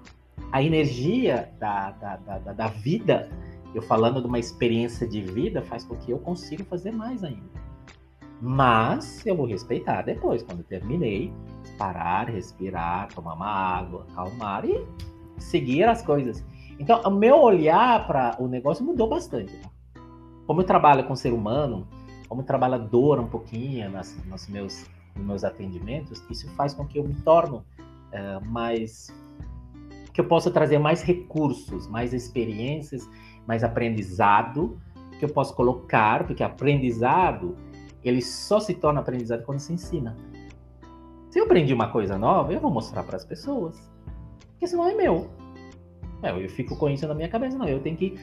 A 0.50 0.62
energia 0.62 1.50
da, 1.58 1.90
da, 1.92 2.16
da, 2.16 2.52
da 2.52 2.66
vida, 2.68 3.30
eu 3.74 3.80
falando 3.80 4.20
de 4.20 4.26
uma 4.26 4.38
experiência 4.38 5.06
de 5.06 5.22
vida, 5.22 5.62
faz 5.62 5.84
com 5.84 5.96
que 5.96 6.10
eu 6.10 6.18
consiga 6.18 6.64
fazer 6.64 6.90
mais 6.90 7.24
ainda. 7.24 7.62
Mas 8.44 9.24
eu 9.24 9.36
vou 9.36 9.46
respeitar 9.46 10.02
depois, 10.02 10.42
quando 10.42 10.64
terminei, 10.64 11.32
parar, 11.78 12.28
respirar, 12.28 13.06
tomar 13.14 13.34
uma 13.34 13.46
água, 13.46 14.04
acalmar 14.10 14.64
e 14.64 14.84
seguir 15.38 15.84
as 15.84 16.02
coisas. 16.02 16.44
Então, 16.76 17.00
o 17.02 17.10
meu 17.10 17.40
olhar 17.40 18.04
para 18.04 18.34
o 18.40 18.48
negócio 18.48 18.84
mudou 18.84 19.08
bastante. 19.08 19.56
Tá? 19.58 19.70
Como 20.44 20.60
eu 20.60 20.64
trabalho 20.64 21.04
com 21.04 21.14
ser 21.14 21.32
humano, 21.32 21.86
como 22.28 22.42
trabalhador 22.42 23.20
um 23.20 23.28
pouquinho 23.28 23.88
nas, 23.88 24.20
nos, 24.26 24.48
meus, 24.48 24.90
nos 25.14 25.24
meus 25.24 25.44
atendimentos, 25.44 26.20
isso 26.28 26.50
faz 26.56 26.74
com 26.74 26.84
que 26.84 26.98
eu 26.98 27.04
me 27.04 27.14
torno 27.14 27.64
é, 28.10 28.40
mais. 28.40 29.14
que 30.12 30.20
eu 30.20 30.26
possa 30.26 30.50
trazer 30.50 30.80
mais 30.80 31.00
recursos, 31.00 31.86
mais 31.86 32.12
experiências, 32.12 33.08
mais 33.46 33.62
aprendizado 33.62 34.80
que 35.16 35.24
eu 35.24 35.28
posso 35.28 35.54
colocar, 35.54 36.26
porque 36.26 36.42
aprendizado 36.42 37.56
ele 38.04 38.22
só 38.22 38.60
se 38.60 38.74
torna 38.74 39.00
aprendizado 39.00 39.44
quando 39.44 39.60
se 39.60 39.72
ensina. 39.72 40.16
Se 41.30 41.38
eu 41.38 41.44
aprendi 41.44 41.72
uma 41.72 41.88
coisa 41.90 42.18
nova, 42.18 42.52
eu 42.52 42.60
vou 42.60 42.70
mostrar 42.70 43.02
para 43.02 43.16
as 43.16 43.24
pessoas. 43.24 43.76
Porque 44.50 44.66
senão 44.66 44.88
é 44.88 44.94
meu. 44.94 45.30
É, 46.22 46.30
eu 46.30 46.48
fico 46.48 46.76
com 46.76 46.88
isso 46.88 47.06
na 47.08 47.14
minha 47.14 47.28
cabeça, 47.28 47.56
não. 47.56 47.68
Eu 47.68 47.80
tenho 47.80 47.96
que. 47.96 48.18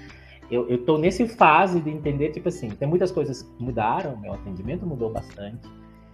Eu, 0.49 0.67
eu 0.69 0.83
tô 0.85 0.97
nesse 0.97 1.27
fase 1.27 1.79
de 1.79 1.89
entender, 1.89 2.29
tipo 2.31 2.49
assim, 2.49 2.69
tem 2.69 2.87
muitas 2.87 3.11
coisas 3.11 3.43
que 3.43 3.63
mudaram, 3.63 4.17
meu 4.17 4.33
atendimento 4.33 4.85
mudou 4.85 5.11
bastante, 5.11 5.67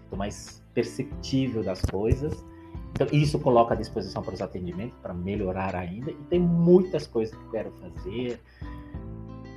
tô 0.09 0.15
mais 0.15 0.61
perceptível 0.73 1.63
das 1.63 1.81
coisas. 1.81 2.43
Então, 2.91 3.07
isso 3.11 3.37
coloca 3.39 3.73
à 3.73 3.77
disposição 3.77 4.23
para 4.23 4.33
os 4.33 4.41
atendimentos, 4.41 4.97
para 5.01 5.13
melhorar 5.13 5.75
ainda. 5.75 6.11
E 6.11 6.15
tem 6.29 6.39
muitas 6.39 7.05
coisas 7.05 7.35
que 7.35 7.43
eu 7.43 7.51
quero 7.51 7.71
fazer. 7.71 8.39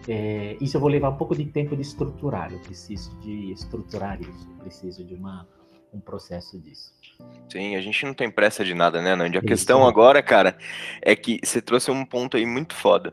É, 0.08 0.56
isso 0.58 0.76
eu 0.76 0.80
vou 0.80 0.88
levar 0.88 1.10
um 1.10 1.16
pouco 1.16 1.36
de 1.36 1.44
tempo 1.44 1.76
de 1.76 1.82
estruturar. 1.82 2.50
Eu 2.52 2.58
preciso 2.60 3.14
de 3.20 3.52
estruturar 3.52 4.18
isso. 4.20 4.48
Eu 4.50 4.56
preciso 4.64 5.04
de 5.04 5.14
uma, 5.14 5.46
um 5.92 6.00
processo 6.00 6.58
disso. 6.58 6.92
Sim, 7.48 7.76
a 7.76 7.80
gente 7.80 8.06
não 8.06 8.14
tem 8.14 8.30
pressa 8.30 8.64
de 8.64 8.74
nada, 8.74 9.02
né, 9.02 9.14
Nandi? 9.14 9.36
A 9.36 9.40
isso. 9.40 9.46
questão 9.46 9.86
agora, 9.86 10.22
cara, 10.22 10.56
é 11.02 11.14
que 11.14 11.40
você 11.42 11.60
trouxe 11.60 11.90
um 11.90 12.04
ponto 12.04 12.36
aí 12.36 12.46
muito 12.46 12.74
foda. 12.74 13.12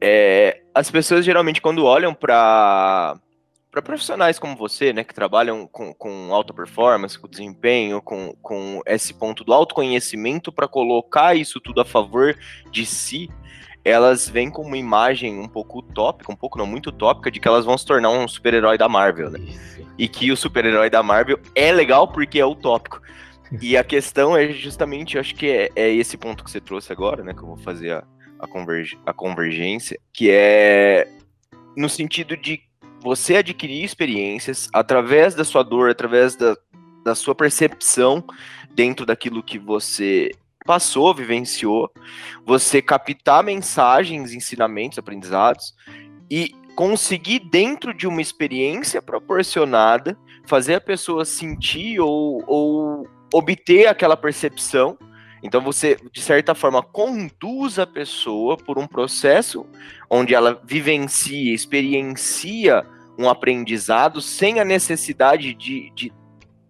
É, 0.00 0.62
as 0.74 0.90
pessoas 0.90 1.24
geralmente, 1.24 1.60
quando 1.60 1.84
olham 1.84 2.14
para 2.14 3.18
para 3.70 3.82
profissionais 3.82 4.38
como 4.38 4.56
você, 4.56 4.94
né, 4.94 5.04
que 5.04 5.14
trabalham 5.14 5.66
com, 5.66 5.92
com 5.92 6.32
alta 6.32 6.54
performance, 6.54 7.18
com 7.18 7.28
desempenho, 7.28 8.00
com, 8.00 8.34
com 8.40 8.80
esse 8.86 9.12
ponto 9.12 9.44
do 9.44 9.52
autoconhecimento 9.52 10.50
para 10.50 10.66
colocar 10.66 11.36
isso 11.36 11.60
tudo 11.60 11.82
a 11.82 11.84
favor 11.84 12.36
de 12.70 12.86
si, 12.86 13.28
elas 13.88 14.28
vêm 14.28 14.50
com 14.50 14.62
uma 14.62 14.76
imagem 14.76 15.38
um 15.38 15.48
pouco 15.48 15.78
utópica, 15.78 16.32
um 16.32 16.36
pouco 16.36 16.58
não 16.58 16.66
muito 16.66 16.90
utópica, 16.90 17.30
de 17.30 17.40
que 17.40 17.48
elas 17.48 17.64
vão 17.64 17.76
se 17.76 17.86
tornar 17.86 18.10
um 18.10 18.28
super-herói 18.28 18.76
da 18.76 18.88
Marvel, 18.88 19.30
né? 19.30 19.40
E 19.96 20.06
que 20.08 20.30
o 20.30 20.36
super-herói 20.36 20.90
da 20.90 21.02
Marvel 21.02 21.38
é 21.54 21.72
legal 21.72 22.08
porque 22.08 22.38
é 22.38 22.46
utópico. 22.46 23.00
E 23.62 23.76
a 23.76 23.82
questão 23.82 24.36
é 24.36 24.52
justamente, 24.52 25.16
eu 25.16 25.20
acho 25.20 25.34
que 25.34 25.48
é, 25.48 25.70
é, 25.74 25.90
esse 25.90 26.16
ponto 26.16 26.44
que 26.44 26.50
você 26.50 26.60
trouxe 26.60 26.92
agora, 26.92 27.24
né? 27.24 27.32
Que 27.32 27.40
eu 27.40 27.46
vou 27.46 27.56
fazer 27.56 27.92
a, 27.92 28.04
a, 28.38 28.46
converg, 28.46 28.98
a 29.06 29.12
convergência, 29.12 29.98
que 30.12 30.30
é 30.30 31.08
no 31.76 31.88
sentido 31.88 32.36
de 32.36 32.60
você 33.00 33.36
adquirir 33.36 33.84
experiências 33.84 34.68
através 34.72 35.34
da 35.34 35.44
sua 35.44 35.62
dor, 35.62 35.90
através 35.90 36.36
da, 36.36 36.56
da 37.04 37.14
sua 37.14 37.34
percepção 37.34 38.24
dentro 38.74 39.06
daquilo 39.06 39.42
que 39.42 39.58
você 39.58 40.30
passou, 40.68 41.14
vivenciou, 41.14 41.90
você 42.44 42.82
captar 42.82 43.42
mensagens, 43.42 44.34
ensinamentos, 44.34 44.98
aprendizados 44.98 45.74
e 46.30 46.54
conseguir 46.76 47.38
dentro 47.38 47.94
de 47.94 48.06
uma 48.06 48.20
experiência 48.20 49.00
proporcionada 49.00 50.14
fazer 50.46 50.74
a 50.74 50.80
pessoa 50.80 51.24
sentir 51.24 52.00
ou, 52.00 52.44
ou 52.46 53.08
obter 53.32 53.86
aquela 53.86 54.14
percepção. 54.14 54.98
Então 55.42 55.62
você, 55.62 55.96
de 56.12 56.20
certa 56.20 56.54
forma, 56.54 56.82
conduz 56.82 57.78
a 57.78 57.86
pessoa 57.86 58.54
por 58.58 58.78
um 58.78 58.86
processo 58.86 59.64
onde 60.10 60.34
ela 60.34 60.60
vivencia, 60.66 61.54
experiencia 61.54 62.84
um 63.18 63.26
aprendizado 63.26 64.20
sem 64.20 64.60
a 64.60 64.66
necessidade 64.66 65.54
de, 65.54 65.90
de, 65.94 66.12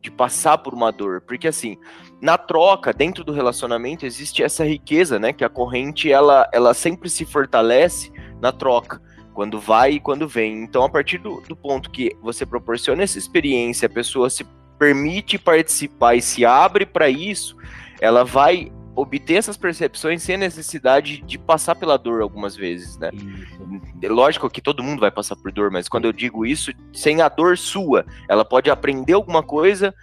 de 0.00 0.10
passar 0.12 0.58
por 0.58 0.72
uma 0.72 0.92
dor. 0.92 1.20
Porque 1.22 1.48
assim, 1.48 1.76
na 2.20 2.36
troca, 2.36 2.92
dentro 2.92 3.22
do 3.22 3.32
relacionamento, 3.32 4.04
existe 4.04 4.42
essa 4.42 4.64
riqueza, 4.64 5.18
né? 5.18 5.32
Que 5.32 5.44
a 5.44 5.48
corrente 5.48 6.10
ela, 6.10 6.48
ela 6.52 6.74
sempre 6.74 7.08
se 7.08 7.24
fortalece 7.24 8.12
na 8.40 8.52
troca, 8.52 9.00
quando 9.34 9.60
vai 9.60 9.92
e 9.92 10.00
quando 10.00 10.26
vem. 10.26 10.62
Então, 10.62 10.82
a 10.82 10.88
partir 10.88 11.18
do, 11.18 11.40
do 11.42 11.54
ponto 11.54 11.90
que 11.90 12.16
você 12.20 12.44
proporciona 12.44 13.02
essa 13.02 13.18
experiência, 13.18 13.86
a 13.86 13.90
pessoa 13.90 14.28
se 14.28 14.44
permite 14.78 15.38
participar 15.38 16.16
e 16.16 16.22
se 16.22 16.44
abre 16.44 16.84
para 16.84 17.08
isso, 17.08 17.56
ela 18.00 18.24
vai 18.24 18.72
obter 18.96 19.34
essas 19.34 19.56
percepções 19.56 20.22
sem 20.22 20.34
a 20.34 20.38
necessidade 20.38 21.22
de 21.22 21.38
passar 21.38 21.76
pela 21.76 21.96
dor 21.96 22.20
algumas 22.20 22.56
vezes, 22.56 22.98
né? 22.98 23.10
Isso. 23.12 24.12
Lógico 24.12 24.50
que 24.50 24.60
todo 24.60 24.82
mundo 24.82 24.98
vai 24.98 25.10
passar 25.10 25.36
por 25.36 25.52
dor, 25.52 25.70
mas 25.70 25.88
quando 25.88 26.06
eu 26.06 26.12
digo 26.12 26.44
isso, 26.44 26.72
sem 26.92 27.22
a 27.22 27.28
dor 27.28 27.56
sua, 27.56 28.04
ela 28.28 28.44
pode 28.44 28.70
aprender 28.70 29.12
alguma 29.12 29.40
coisa 29.42 29.94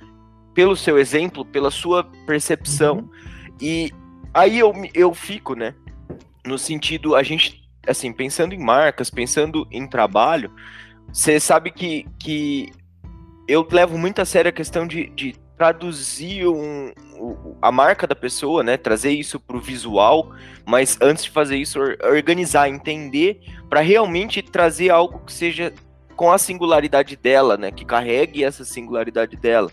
pelo 0.55 0.75
seu 0.75 0.97
exemplo, 0.97 1.45
pela 1.45 1.69
sua 1.69 2.05
percepção. 2.25 2.97
Uhum. 2.97 3.09
E 3.61 3.93
aí 4.33 4.57
eu, 4.57 4.73
eu 4.93 5.13
fico, 5.13 5.53
né? 5.53 5.75
No 6.45 6.57
sentido, 6.57 7.15
a 7.15 7.21
gente, 7.21 7.69
assim, 7.85 8.11
pensando 8.13 8.55
em 8.55 8.59
marcas, 8.59 9.09
pensando 9.09 9.67
em 9.69 9.85
trabalho, 9.85 10.49
você 11.11 11.39
sabe 11.39 11.71
que, 11.71 12.07
que 12.17 12.71
eu 13.47 13.67
levo 13.69 13.97
muito 13.97 14.21
a 14.21 14.25
sério 14.25 14.49
a 14.49 14.53
questão 14.53 14.87
de, 14.87 15.09
de 15.09 15.35
traduzir 15.57 16.47
um, 16.47 16.91
a 17.61 17.71
marca 17.71 18.07
da 18.07 18.15
pessoa, 18.15 18.63
né? 18.63 18.77
Trazer 18.77 19.11
isso 19.11 19.39
para 19.39 19.57
o 19.57 19.61
visual, 19.61 20.31
mas 20.65 20.97
antes 21.01 21.25
de 21.25 21.29
fazer 21.29 21.57
isso, 21.57 21.79
organizar, 22.03 22.69
entender, 22.69 23.41
para 23.69 23.81
realmente 23.81 24.41
trazer 24.41 24.89
algo 24.89 25.19
que 25.19 25.33
seja 25.33 25.73
com 26.15 26.31
a 26.31 26.37
singularidade 26.37 27.15
dela, 27.15 27.57
né? 27.57 27.71
Que 27.71 27.85
carregue 27.85 28.43
essa 28.43 28.63
singularidade 28.63 29.35
dela. 29.35 29.71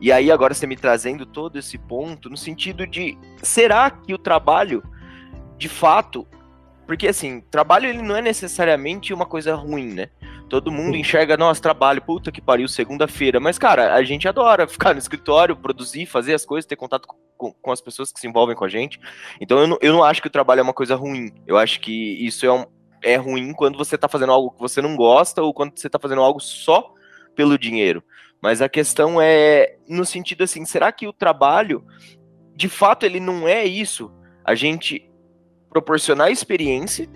E 0.00 0.10
aí 0.10 0.30
agora 0.30 0.54
você 0.54 0.66
me 0.66 0.76
trazendo 0.76 1.24
todo 1.24 1.58
esse 1.58 1.78
ponto 1.78 2.28
no 2.28 2.36
sentido 2.36 2.86
de 2.86 3.16
será 3.42 3.90
que 3.90 4.12
o 4.12 4.18
trabalho, 4.18 4.82
de 5.56 5.68
fato, 5.68 6.26
porque 6.86 7.08
assim, 7.08 7.40
trabalho 7.50 7.86
ele 7.86 8.02
não 8.02 8.16
é 8.16 8.22
necessariamente 8.22 9.14
uma 9.14 9.24
coisa 9.24 9.54
ruim, 9.54 9.94
né? 9.94 10.08
Todo 10.48 10.70
mundo 10.70 10.96
enxerga, 10.96 11.36
nossa, 11.36 11.60
trabalho, 11.60 12.02
puta 12.02 12.30
que 12.30 12.40
pariu, 12.40 12.68
segunda-feira. 12.68 13.40
Mas, 13.40 13.58
cara, 13.58 13.94
a 13.94 14.02
gente 14.04 14.28
adora 14.28 14.66
ficar 14.68 14.92
no 14.92 14.98
escritório, 14.98 15.56
produzir, 15.56 16.06
fazer 16.06 16.34
as 16.34 16.44
coisas, 16.44 16.66
ter 16.66 16.76
contato 16.76 17.08
com, 17.36 17.52
com, 17.52 17.72
as 17.72 17.80
pessoas 17.80 18.12
que 18.12 18.20
se 18.20 18.28
envolvem 18.28 18.54
com 18.54 18.64
a 18.64 18.68
gente. 18.68 19.00
Então, 19.40 19.58
eu 19.58 19.66
não, 19.66 19.78
eu 19.80 19.92
não 19.92 20.04
acho 20.04 20.20
que 20.20 20.28
o 20.28 20.30
trabalho 20.30 20.60
é 20.60 20.62
uma 20.62 20.74
coisa 20.74 20.94
ruim. 20.94 21.32
Eu 21.46 21.56
acho 21.56 21.80
que 21.80 22.24
isso 22.24 22.44
é, 22.44 22.52
um, 22.52 22.66
é 23.04 23.16
ruim 23.16 23.52
quando 23.52 23.76
você 23.76 23.96
tá 23.96 24.08
fazendo 24.08 24.32
algo 24.32 24.50
que 24.50 24.60
você 24.60 24.80
não 24.80 24.96
gosta 24.96 25.42
ou 25.42 25.52
quando 25.52 25.78
você 25.78 25.88
tá 25.88 25.98
fazendo 25.98 26.22
algo 26.22 26.40
só 26.40 26.92
pelo 27.36 27.58
dinheiro. 27.58 28.02
Mas 28.40 28.60
a 28.60 28.68
questão 28.68 29.20
é 29.20 29.76
no 29.88 30.04
sentido 30.04 30.44
assim, 30.44 30.64
será 30.64 30.90
que 30.90 31.06
o 31.06 31.12
trabalho, 31.12 31.84
de 32.54 32.68
fato, 32.68 33.04
ele 33.04 33.20
não 33.20 33.46
é 33.46 33.64
isso? 33.64 34.12
A 34.44 34.54
gente 34.54 35.10
proporcionar 35.70 36.30
experiência 36.30 37.08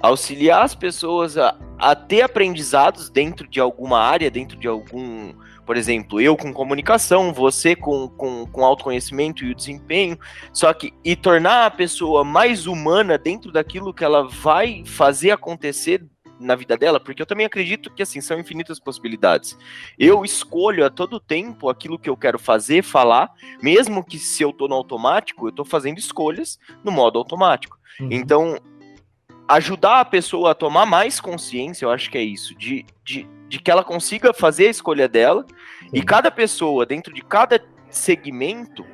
auxiliar 0.00 0.64
as 0.64 0.74
pessoas 0.74 1.36
a, 1.36 1.56
a 1.78 1.94
ter 1.94 2.22
aprendizados 2.22 3.10
dentro 3.10 3.46
de 3.46 3.60
alguma 3.60 4.00
área, 4.00 4.30
dentro 4.30 4.56
de 4.56 4.66
algum, 4.66 5.34
por 5.70 5.76
exemplo, 5.76 6.20
eu 6.20 6.36
com 6.36 6.52
comunicação, 6.52 7.32
você 7.32 7.76
com, 7.76 8.08
com, 8.08 8.44
com 8.44 8.64
autoconhecimento 8.64 9.44
e 9.44 9.52
o 9.52 9.54
desempenho, 9.54 10.18
só 10.52 10.72
que 10.72 10.92
e 11.04 11.14
tornar 11.14 11.66
a 11.66 11.70
pessoa 11.70 12.24
mais 12.24 12.66
humana 12.66 13.16
dentro 13.16 13.52
daquilo 13.52 13.94
que 13.94 14.02
ela 14.02 14.26
vai 14.26 14.82
fazer 14.84 15.30
acontecer 15.30 16.04
na 16.40 16.56
vida 16.56 16.76
dela, 16.76 16.98
porque 16.98 17.22
eu 17.22 17.26
também 17.26 17.46
acredito 17.46 17.88
que 17.88 18.02
assim 18.02 18.20
são 18.20 18.36
infinitas 18.36 18.80
possibilidades. 18.80 19.56
Eu 19.96 20.24
escolho 20.24 20.84
a 20.84 20.90
todo 20.90 21.20
tempo 21.20 21.68
aquilo 21.68 22.00
que 22.00 22.10
eu 22.10 22.16
quero 22.16 22.36
fazer, 22.36 22.82
falar, 22.82 23.30
mesmo 23.62 24.02
que 24.02 24.18
se 24.18 24.42
eu 24.42 24.52
tô 24.52 24.66
no 24.66 24.74
automático, 24.74 25.46
eu 25.46 25.52
tô 25.52 25.64
fazendo 25.64 25.98
escolhas 25.98 26.58
no 26.82 26.90
modo 26.90 27.16
automático. 27.16 27.78
Uhum. 28.00 28.08
Então, 28.10 28.58
ajudar 29.50 30.00
a 30.00 30.04
pessoa 30.04 30.52
a 30.52 30.54
tomar 30.54 30.86
mais 30.86 31.20
consciência, 31.20 31.84
eu 31.84 31.90
acho 31.90 32.08
que 32.10 32.16
é 32.16 32.22
isso, 32.22 32.54
de, 32.54 32.86
de, 33.04 33.26
de 33.48 33.58
que 33.58 33.70
ela 33.70 33.82
consiga 33.82 34.32
fazer 34.32 34.68
a 34.68 34.70
escolha 34.70 35.08
dela 35.08 35.44
Sim. 35.80 35.88
e 35.92 36.02
cada 36.02 36.30
pessoa, 36.30 36.86
dentro 36.86 37.12
de 37.12 37.22
cada 37.22 37.60
segmento, 37.90 38.86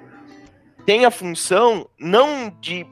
tem 0.87 1.05
a 1.05 1.11
função 1.11 1.88
não 1.99 2.51
de 2.61 2.87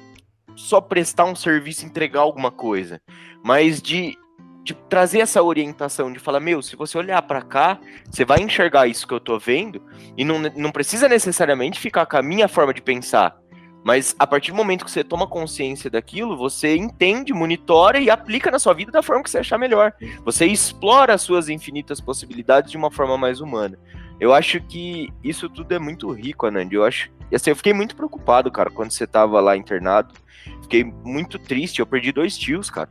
só 0.55 0.81
prestar 0.81 1.25
um 1.25 1.35
serviço, 1.35 1.87
entregar 1.87 2.21
alguma 2.21 2.51
coisa, 2.51 3.01
mas 3.43 3.81
de, 3.81 4.17
de 4.63 4.75
trazer 4.75 5.21
essa 5.21 5.43
orientação, 5.43 6.13
de 6.13 6.19
falar, 6.19 6.41
meu, 6.41 6.61
se 6.61 6.77
você 6.77 6.99
olhar 6.99 7.23
para 7.23 7.41
cá, 7.41 7.79
você 8.11 8.27
vai 8.27 8.41
enxergar 8.41 8.87
isso 8.87 9.07
que 9.07 9.15
eu 9.15 9.21
tô 9.21 9.39
vendo 9.39 9.83
e 10.19 10.25
não, 10.25 10.39
não 10.55 10.71
precisa 10.71 11.09
necessariamente 11.09 11.81
ficar 11.81 12.05
com 12.05 12.19
a 12.19 12.23
minha 12.23 12.47
forma 12.47 12.75
de 12.75 12.83
pensar. 12.83 13.37
Mas 13.85 14.17
a 14.19 14.27
partir 14.27 14.51
do 14.51 14.57
momento 14.57 14.83
que 14.83 14.91
você 14.91 15.05
toma 15.05 15.27
consciência 15.27 15.91
daquilo, 15.91 16.39
você 16.39 16.75
entende, 16.75 17.35
monitora 17.35 18.01
e 18.01 18.09
aplica 18.09 18.51
na 18.51 18.59
sua 18.59 18.73
vida 18.73 18.91
da 18.91 19.03
forma 19.03 19.23
que 19.23 19.31
você 19.31 19.39
achar 19.39 19.59
melhor. 19.59 19.93
Você 20.25 20.47
explora 20.47 21.13
as 21.13 21.21
suas 21.21 21.51
infinitas 21.51 22.01
possibilidades 22.01 22.71
de 22.71 22.79
uma 22.79 22.91
forma 22.91 23.19
mais 23.19 23.43
humana. 23.43 23.79
Eu 24.19 24.33
acho 24.33 24.59
que 24.63 25.13
isso 25.23 25.51
tudo 25.51 25.73
é 25.73 25.79
muito 25.79 26.11
rico, 26.11 26.47
Anand. 26.47 26.73
Eu 26.73 26.83
acho. 26.83 27.11
Assim, 27.33 27.51
eu 27.51 27.57
fiquei 27.57 27.75
muito 27.75 27.95
preocupado, 27.95 28.51
cara, 28.51 28.71
quando 28.71 28.91
você 28.91 29.07
tava 29.07 29.39
lá 29.39 29.55
internado. 29.55 30.15
Fiquei 30.63 30.83
muito 30.83 31.39
triste. 31.39 31.81
Eu 31.81 31.87
perdi 31.87 32.11
dois 32.11 32.39
tios, 32.39 32.71
cara. 32.71 32.89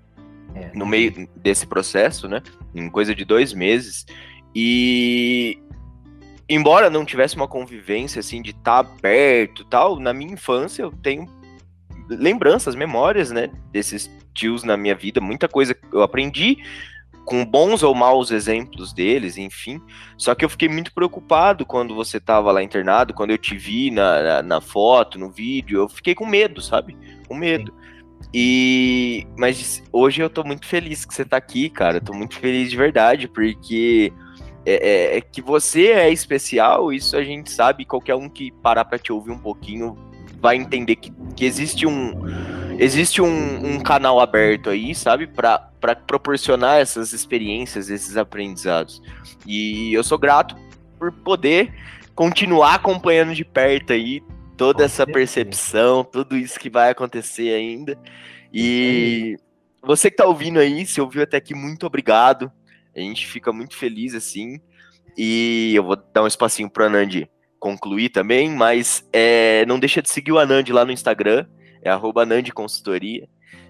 É. 0.53 0.71
No 0.75 0.85
meio 0.85 1.27
desse 1.37 1.65
processo, 1.65 2.27
né? 2.27 2.43
Em 2.75 2.87
coisa 2.87 3.15
de 3.15 3.25
dois 3.25 3.51
meses. 3.51 4.05
E 4.53 5.57
embora 6.53 6.89
não 6.89 7.05
tivesse 7.05 7.35
uma 7.35 7.47
convivência 7.47 8.19
assim 8.19 8.41
de 8.41 8.51
estar 8.51 8.83
tá 8.83 8.89
perto 9.01 9.63
tal, 9.65 9.99
na 9.99 10.13
minha 10.13 10.33
infância 10.33 10.83
eu 10.83 10.91
tenho 10.91 11.27
lembranças, 12.09 12.75
memórias, 12.75 13.31
né, 13.31 13.49
desses 13.71 14.11
tios 14.33 14.63
na 14.63 14.75
minha 14.75 14.95
vida, 14.95 15.21
muita 15.21 15.47
coisa 15.47 15.75
eu 15.91 16.01
aprendi 16.01 16.57
com 17.25 17.45
bons 17.45 17.83
ou 17.83 17.95
maus 17.95 18.31
exemplos 18.31 18.93
deles, 18.93 19.37
enfim. 19.37 19.81
Só 20.17 20.35
que 20.35 20.43
eu 20.43 20.49
fiquei 20.49 20.67
muito 20.67 20.93
preocupado 20.93 21.65
quando 21.65 21.95
você 21.95 22.17
estava 22.17 22.51
lá 22.51 22.61
internado, 22.61 23.13
quando 23.13 23.31
eu 23.31 23.37
te 23.37 23.55
vi 23.55 23.89
na, 23.91 24.21
na, 24.21 24.43
na, 24.43 24.61
foto, 24.61 25.17
no 25.17 25.31
vídeo, 25.31 25.79
eu 25.79 25.89
fiquei 25.89 26.13
com 26.13 26.25
medo, 26.25 26.61
sabe? 26.61 26.97
Com 27.27 27.35
medo. 27.35 27.73
E 28.33 29.25
mas 29.37 29.83
hoje 29.91 30.21
eu 30.21 30.29
tô 30.29 30.43
muito 30.43 30.65
feliz 30.65 31.05
que 31.05 31.13
você 31.13 31.23
tá 31.23 31.37
aqui, 31.37 31.69
cara. 31.69 31.97
Eu 31.97 32.01
tô 32.01 32.13
muito 32.13 32.35
feliz 32.35 32.69
de 32.69 32.75
verdade, 32.75 33.27
porque 33.27 34.11
é, 34.65 34.73
é, 34.73 35.17
é, 35.17 35.21
que 35.21 35.41
você 35.41 35.87
é 35.87 36.09
especial, 36.09 36.91
isso 36.91 37.17
a 37.17 37.23
gente 37.23 37.51
sabe, 37.51 37.85
qualquer 37.85 38.15
um 38.15 38.29
que 38.29 38.51
parar 38.51 38.85
para 38.85 38.97
te 38.97 39.11
ouvir 39.11 39.31
um 39.31 39.37
pouquinho 39.37 39.97
vai 40.39 40.55
entender 40.55 40.95
que, 40.97 41.11
que 41.35 41.45
existe 41.45 41.85
um 41.85 42.13
existe 42.79 43.21
um, 43.21 43.75
um 43.75 43.79
canal 43.79 44.19
aberto 44.19 44.69
aí, 44.69 44.95
sabe, 44.95 45.27
para 45.27 45.69
proporcionar 46.07 46.79
essas 46.79 47.13
experiências, 47.13 47.89
esses 47.89 48.17
aprendizados. 48.17 49.01
E 49.45 49.93
eu 49.93 50.03
sou 50.03 50.17
grato 50.17 50.55
por 50.97 51.11
poder 51.11 51.73
continuar 52.15 52.75
acompanhando 52.75 53.33
de 53.35 53.45
perto 53.45 53.93
aí 53.93 54.23
toda 54.57 54.83
essa 54.85 55.05
percepção, 55.05 56.03
tudo 56.03 56.37
isso 56.37 56.59
que 56.59 56.69
vai 56.69 56.89
acontecer 56.89 57.53
ainda. 57.53 57.97
E 58.53 59.37
você 59.81 60.09
que 60.09 60.17
tá 60.17 60.25
ouvindo 60.25 60.59
aí, 60.59 60.85
se 60.85 61.01
ouviu 61.01 61.23
até 61.23 61.37
aqui, 61.37 61.53
muito 61.53 61.85
obrigado. 61.85 62.51
A 62.95 62.99
gente 62.99 63.27
fica 63.27 63.51
muito 63.51 63.75
feliz 63.75 64.13
assim. 64.13 64.59
E 65.17 65.73
eu 65.75 65.83
vou 65.83 65.95
dar 65.95 66.23
um 66.23 66.27
espacinho 66.27 66.69
pro 66.69 66.85
Anand 66.85 67.27
concluir 67.59 68.09
também, 68.09 68.49
mas 68.49 69.07
é, 69.13 69.65
não 69.65 69.79
deixa 69.79 70.01
de 70.01 70.09
seguir 70.09 70.33
o 70.33 70.39
Anand 70.39 70.65
lá 70.69 70.83
no 70.83 70.91
Instagram, 70.91 71.45
é 71.81 71.89
Anand 71.89 72.51
Consultoria. 72.53 73.27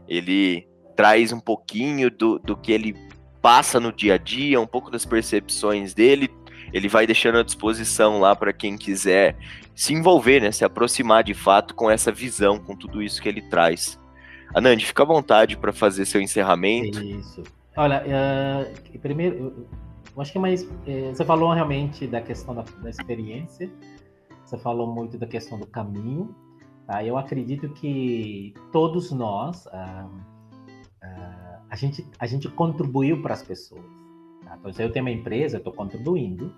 Ele 0.08 0.68
traz 0.96 1.32
um 1.32 1.40
pouquinho 1.40 2.10
do, 2.10 2.40
do 2.40 2.58
que 2.58 2.72
ele 2.72 2.96
passa 3.42 3.80
no 3.80 3.92
dia 3.92 4.16
a 4.16 4.18
dia, 4.18 4.60
um 4.60 4.66
pouco 4.66 4.90
das 4.90 5.06
percepções 5.06 5.94
dele. 5.94 6.30
Ele 6.72 6.88
vai 6.88 7.06
deixando 7.06 7.38
à 7.38 7.44
disposição 7.44 8.20
lá 8.20 8.36
para 8.36 8.52
quem 8.52 8.78
quiser 8.78 9.38
se 9.76 9.94
envolver, 9.94 10.42
né, 10.42 10.52
se 10.52 10.66
aproximar 10.66 11.24
de 11.24 11.34
fato 11.34 11.76
com 11.76 11.90
essa 11.90 12.12
visão, 12.12 12.58
com 12.58 12.76
tudo 12.76 13.02
isso 13.02 13.22
que 13.22 13.30
ele 13.30 13.42
traz. 13.44 14.00
Anand, 14.56 14.80
fica 14.80 15.04
à 15.04 15.06
vontade 15.06 15.58
para 15.58 15.72
fazer 15.72 16.06
seu 16.06 16.22
encerramento. 16.22 17.04
Isso. 17.04 17.44
Olha, 17.76 18.04
uh, 18.06 19.00
primeiro, 19.00 19.68
eu 20.16 20.22
acho 20.22 20.32
que 20.32 20.40
mais. 20.40 20.68
É, 20.86 21.10
você 21.10 21.26
falou 21.26 21.52
realmente 21.54 22.06
da 22.06 22.22
questão 22.22 22.54
da, 22.54 22.64
da, 22.82 22.90
experiência, 22.90 23.72
você 24.46 24.58
falou 24.60 24.94
muito 24.94 25.18
da 25.18 25.26
questão 25.26 25.60
do 25.60 25.66
caminho. 25.66 26.36
Tá? 26.86 27.04
Eu 27.04 27.18
acredito 27.18 27.70
que 27.70 28.54
todos 28.72 29.12
nós, 29.12 29.66
uh, 29.66 30.06
uh, 30.06 31.62
a, 31.68 31.76
gente, 31.76 32.06
a 32.20 32.28
gente 32.28 32.48
contribuiu 32.48 33.22
para 33.24 33.34
as 33.34 33.42
pessoas. 33.42 33.84
Tá? 34.46 34.56
Então, 34.60 34.72
se 34.72 34.84
eu 34.84 34.92
tenho 34.92 35.06
uma 35.06 35.12
empresa, 35.12 35.56
eu 35.56 35.60
estou 35.60 35.74
contribuindo 35.74 36.54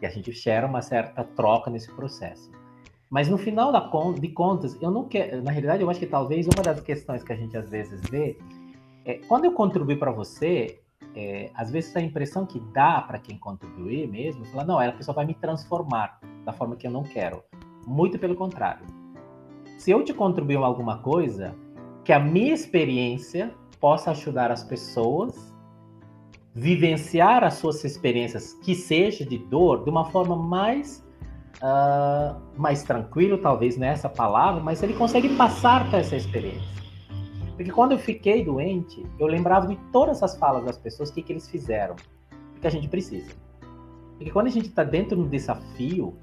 e 0.00 0.06
a 0.06 0.10
gente 0.10 0.30
gera 0.30 0.66
uma 0.66 0.80
certa 0.80 1.24
troca 1.24 1.70
nesse 1.70 1.90
processo. 1.92 2.52
Mas 3.10 3.28
no 3.28 3.36
final 3.36 3.72
da, 3.72 3.90
de 4.18 4.28
contas, 4.28 4.80
eu 4.80 4.92
não 4.92 5.08
quero. 5.08 5.42
Na 5.42 5.50
realidade, 5.50 5.82
eu 5.82 5.90
acho 5.90 5.98
que 5.98 6.06
talvez 6.06 6.46
uma 6.46 6.62
das 6.62 6.80
questões 6.80 7.24
que 7.24 7.32
a 7.32 7.36
gente 7.36 7.56
às 7.56 7.68
vezes 7.68 8.00
vê 8.08 8.38
é 9.04 9.14
quando 9.28 9.44
eu 9.44 9.52
contribuo 9.52 9.96
para 9.96 10.10
você, 10.10 10.80
é, 11.14 11.50
às 11.54 11.70
vezes 11.70 11.94
a 11.96 12.00
impressão 12.00 12.46
que 12.46 12.60
dá 12.72 13.00
para 13.00 13.18
quem 13.18 13.36
contribuir 13.38 14.08
mesmo, 14.08 14.44
falar, 14.46 14.64
não, 14.64 14.78
a 14.78 14.92
pessoa 14.92 15.14
vai 15.14 15.26
me 15.26 15.34
transformar 15.34 16.20
da 16.44 16.52
forma 16.52 16.76
que 16.76 16.86
eu 16.86 16.90
não 16.90 17.02
quero. 17.02 17.42
Muito 17.86 18.18
pelo 18.18 18.34
contrário. 18.34 18.86
Se 19.78 19.90
eu 19.90 20.04
te 20.04 20.14
contribuir 20.14 20.54
em 20.54 20.62
alguma 20.62 20.98
coisa, 20.98 21.54
que 22.04 22.12
a 22.12 22.18
minha 22.18 22.54
experiência 22.54 23.52
possa 23.80 24.12
ajudar 24.12 24.50
as 24.50 24.62
pessoas 24.62 25.52
vivenciar 26.54 27.42
as 27.44 27.54
suas 27.54 27.82
experiências, 27.82 28.52
que 28.62 28.74
seja 28.74 29.24
de 29.24 29.38
dor, 29.38 29.84
de 29.84 29.90
uma 29.90 30.04
forma 30.04 30.36
mais 30.36 31.02
uh, 31.62 32.40
mais 32.56 32.82
tranquilo, 32.82 33.38
talvez 33.38 33.76
nessa 33.76 34.08
palavra, 34.08 34.62
mas 34.62 34.82
ele 34.82 34.94
consegue 34.94 35.34
passar 35.36 35.88
por 35.90 35.98
essa 35.98 36.16
experiência. 36.16 36.81
Porque 37.56 37.70
quando 37.70 37.92
eu 37.92 37.98
fiquei 37.98 38.44
doente, 38.44 39.04
eu 39.18 39.26
lembrava 39.26 39.66
de 39.66 39.76
todas 39.92 40.22
as 40.22 40.36
falas 40.36 40.64
das 40.64 40.78
pessoas, 40.78 41.10
o 41.10 41.14
que, 41.14 41.22
que 41.22 41.32
eles 41.32 41.48
fizeram. 41.48 41.96
Porque 42.52 42.66
a 42.66 42.70
gente 42.70 42.88
precisa. 42.88 43.30
Porque 44.16 44.30
quando 44.30 44.46
a 44.46 44.50
gente 44.50 44.68
está 44.68 44.84
dentro 44.84 45.16
de 45.16 45.22
um 45.22 45.28
desafio, 45.28 46.14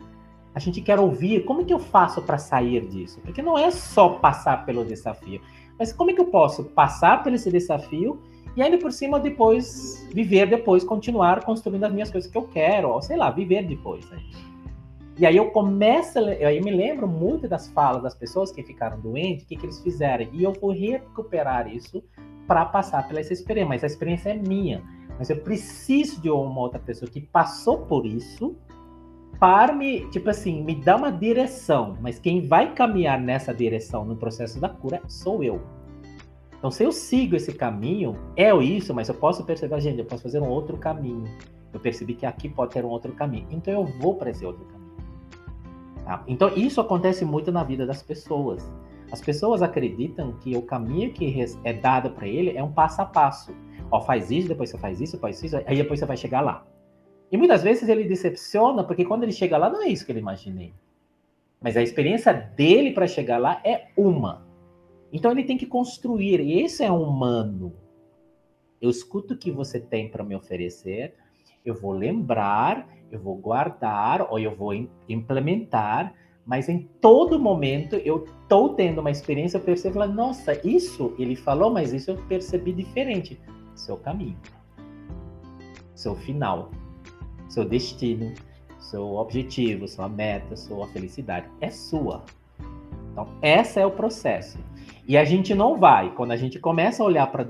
a 0.53 0.59
gente 0.59 0.81
quer 0.81 0.99
ouvir 0.99 1.45
como 1.45 1.61
é 1.61 1.63
que 1.63 1.73
eu 1.73 1.79
faço 1.79 2.21
para 2.21 2.37
sair 2.37 2.87
disso. 2.87 3.19
Porque 3.21 3.41
não 3.41 3.57
é 3.57 3.69
só 3.71 4.09
passar 4.09 4.65
pelo 4.65 4.83
desafio, 4.83 5.41
mas 5.77 5.93
como 5.93 6.11
é 6.11 6.13
que 6.13 6.21
eu 6.21 6.25
posso 6.25 6.63
passar 6.65 7.23
por 7.23 7.33
esse 7.33 7.51
desafio 7.51 8.21
e 8.55 8.61
ainda 8.61 8.77
por 8.77 8.91
cima 8.91 9.19
depois 9.19 10.07
viver 10.13 10.47
depois, 10.47 10.83
continuar 10.83 11.43
construindo 11.43 11.83
as 11.83 11.93
minhas 11.93 12.11
coisas 12.11 12.29
que 12.29 12.37
eu 12.37 12.43
quero, 12.43 12.89
ou 12.89 13.01
sei 13.01 13.15
lá, 13.15 13.29
viver 13.29 13.65
depois. 13.65 14.09
Né? 14.09 14.21
E 15.19 15.25
aí 15.25 15.35
eu 15.35 15.51
começo, 15.51 16.17
aí 16.17 16.57
eu 16.57 16.63
me 16.63 16.71
lembro 16.71 17.05
muito 17.05 17.45
das 17.45 17.67
falas 17.67 18.01
das 18.01 18.15
pessoas 18.15 18.53
que 18.53 18.63
ficaram 18.63 19.01
doentes, 19.01 19.43
o 19.43 19.47
que, 19.47 19.57
que 19.57 19.65
eles 19.65 19.77
fizeram, 19.81 20.25
e 20.31 20.45
eu 20.45 20.53
vou 20.53 20.71
recuperar 20.71 21.67
isso 21.67 22.01
para 22.47 22.63
passar 22.63 23.05
pela 23.05 23.19
essa 23.19 23.33
experiência, 23.33 23.67
mas 23.67 23.83
a 23.83 23.87
experiência 23.87 24.29
é 24.29 24.37
minha. 24.37 24.81
Mas 25.17 25.29
eu 25.29 25.35
preciso 25.41 26.21
de 26.21 26.29
uma 26.29 26.61
outra 26.61 26.79
pessoa 26.79 27.11
que 27.11 27.19
passou 27.19 27.79
por 27.79 28.05
isso 28.05 28.55
para 29.37 29.73
me, 29.73 30.09
tipo 30.09 30.29
assim, 30.29 30.63
me 30.63 30.73
dar 30.73 30.95
uma 30.95 31.11
direção, 31.11 31.97
mas 31.99 32.17
quem 32.17 32.47
vai 32.47 32.73
caminhar 32.73 33.19
nessa 33.19 33.53
direção 33.53 34.05
no 34.05 34.15
processo 34.15 34.57
da 34.57 34.69
cura 34.69 35.01
sou 35.09 35.43
eu. 35.43 35.61
Então, 36.57 36.71
se 36.71 36.81
eu 36.81 36.93
sigo 36.93 37.35
esse 37.35 37.51
caminho, 37.51 38.17
é 38.37 38.55
isso, 38.55 38.93
mas 38.93 39.09
eu 39.09 39.15
posso 39.15 39.43
perceber, 39.43 39.81
gente, 39.81 39.99
eu 39.99 40.05
posso 40.05 40.23
fazer 40.23 40.41
um 40.41 40.47
outro 40.47 40.77
caminho. 40.77 41.25
Eu 41.73 41.79
percebi 41.81 42.13
que 42.13 42.25
aqui 42.25 42.47
pode 42.47 42.71
ter 42.71 42.85
um 42.85 42.89
outro 42.89 43.11
caminho. 43.11 43.47
Então, 43.51 43.73
eu 43.73 43.85
vou 43.85 44.15
para 44.15 44.29
esse 44.29 44.45
outro 44.45 44.63
caminho. 44.63 44.78
Tá? 46.09 46.23
Então, 46.27 46.49
isso 46.55 46.81
acontece 46.81 47.23
muito 47.23 47.51
na 47.51 47.63
vida 47.63 47.85
das 47.85 48.01
pessoas. 48.01 48.67
As 49.11 49.21
pessoas 49.21 49.61
acreditam 49.61 50.31
que 50.39 50.57
o 50.57 50.63
caminho 50.63 51.13
que 51.13 51.31
é 51.63 51.71
dado 51.71 52.09
para 52.09 52.27
ele 52.27 52.57
é 52.57 52.63
um 52.63 52.71
passo 52.71 53.03
a 53.03 53.05
passo. 53.05 53.55
Ó, 53.91 54.01
faz 54.01 54.31
isso, 54.31 54.47
depois 54.47 54.71
você 54.71 54.77
faz 54.79 54.99
isso, 54.99 55.19
faz 55.19 55.43
isso, 55.43 55.57
aí 55.67 55.77
depois 55.77 55.99
você 55.99 56.07
vai 56.07 56.17
chegar 56.17 56.41
lá. 56.41 56.65
E 57.31 57.37
muitas 57.37 57.61
vezes 57.61 57.87
ele 57.87 58.05
decepciona, 58.05 58.83
porque 58.83 59.05
quando 59.05 59.21
ele 59.21 59.31
chega 59.31 59.55
lá, 59.55 59.69
não 59.69 59.83
é 59.83 59.87
isso 59.89 60.03
que 60.03 60.11
ele 60.11 60.19
imaginei. 60.19 60.73
Mas 61.61 61.77
a 61.77 61.83
experiência 61.83 62.33
dele 62.33 62.89
para 62.89 63.05
chegar 63.05 63.37
lá 63.37 63.61
é 63.63 63.89
uma. 63.95 64.47
Então 65.13 65.29
ele 65.29 65.43
tem 65.43 65.59
que 65.59 65.67
construir. 65.67 66.39
E 66.39 66.59
esse 66.59 66.83
é 66.83 66.91
humano. 66.91 67.71
Eu 68.81 68.89
escuto 68.89 69.35
o 69.35 69.37
que 69.37 69.51
você 69.51 69.79
tem 69.79 70.09
para 70.09 70.23
me 70.23 70.35
oferecer, 70.35 71.13
eu 71.65 71.75
vou 71.75 71.91
lembrar, 71.91 72.87
eu 73.11 73.19
vou 73.19 73.35
guardar 73.35 74.27
ou 74.29 74.39
eu 74.39 74.55
vou 74.55 74.73
implementar, 75.07 76.13
mas 76.45 76.67
em 76.67 76.89
todo 76.99 77.39
momento 77.39 77.95
eu 77.97 78.25
estou 78.25 78.73
tendo 78.73 79.01
uma 79.01 79.11
experiência, 79.11 79.57
eu 79.57 79.61
percebo, 79.61 80.05
nossa, 80.07 80.59
isso 80.67 81.13
ele 81.19 81.35
falou, 81.35 81.71
mas 81.71 81.93
isso 81.93 82.11
eu 82.11 82.17
percebi 82.27 82.73
diferente. 82.73 83.39
Seu 83.75 83.97
caminho, 83.97 84.37
seu 85.93 86.15
final, 86.15 86.71
seu 87.47 87.63
destino, 87.63 88.33
seu 88.79 89.15
objetivo, 89.15 89.87
sua 89.87 90.09
meta, 90.09 90.55
sua 90.55 90.87
felicidade 90.87 91.47
é 91.61 91.69
sua. 91.69 92.23
Então, 93.11 93.27
esse 93.41 93.79
é 93.79 93.85
o 93.85 93.91
processo. 93.91 94.57
E 95.07 95.17
a 95.17 95.25
gente 95.25 95.53
não 95.53 95.75
vai, 95.75 96.13
quando 96.15 96.31
a 96.31 96.37
gente 96.37 96.59
começa 96.59 97.03
a 97.03 97.05
olhar 97.05 97.27
para 97.27 97.45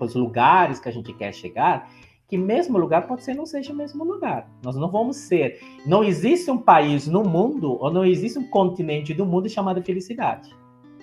os 0.00 0.14
lugares 0.14 0.80
que 0.80 0.88
a 0.88 0.92
gente 0.92 1.12
quer 1.12 1.32
chegar, 1.32 1.90
que 2.30 2.38
mesmo 2.38 2.78
lugar 2.78 3.08
pode 3.08 3.24
ser 3.24 3.34
não 3.34 3.44
seja 3.44 3.72
o 3.72 3.76
mesmo 3.76 4.04
lugar. 4.04 4.48
Nós 4.62 4.76
não 4.76 4.88
vamos 4.88 5.16
ser. 5.16 5.60
Não 5.84 6.04
existe 6.04 6.48
um 6.48 6.56
país 6.56 7.08
no 7.08 7.24
mundo, 7.24 7.76
ou 7.80 7.92
não 7.92 8.04
existe 8.04 8.38
um 8.38 8.48
continente 8.48 9.12
do 9.12 9.26
mundo 9.26 9.48
chamado 9.48 9.82
felicidade. 9.82 10.48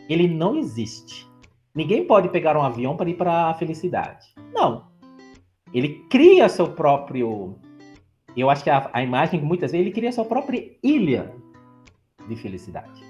Ele 0.09 0.25
não 0.25 0.55
existe. 0.55 1.29
Ninguém 1.75 2.07
pode 2.07 2.29
pegar 2.29 2.55
um 2.55 2.61
avião 2.61 2.95
para 2.95 3.09
ir 3.09 3.15
para 3.15 3.49
a 3.49 3.53
felicidade. 3.55 4.25
Não. 4.53 4.87
Ele 5.73 6.05
cria 6.09 6.47
seu 6.47 6.69
próprio. 6.69 7.55
Eu 8.35 8.49
acho 8.49 8.63
que 8.63 8.69
a, 8.69 8.89
a 8.93 9.03
imagem, 9.03 9.41
muitas 9.41 9.73
vezes, 9.73 9.85
ele 9.85 9.93
cria 9.93 10.13
sua 10.13 10.23
própria 10.23 10.63
ilha 10.81 11.35
de 12.25 12.37
felicidade. 12.37 13.03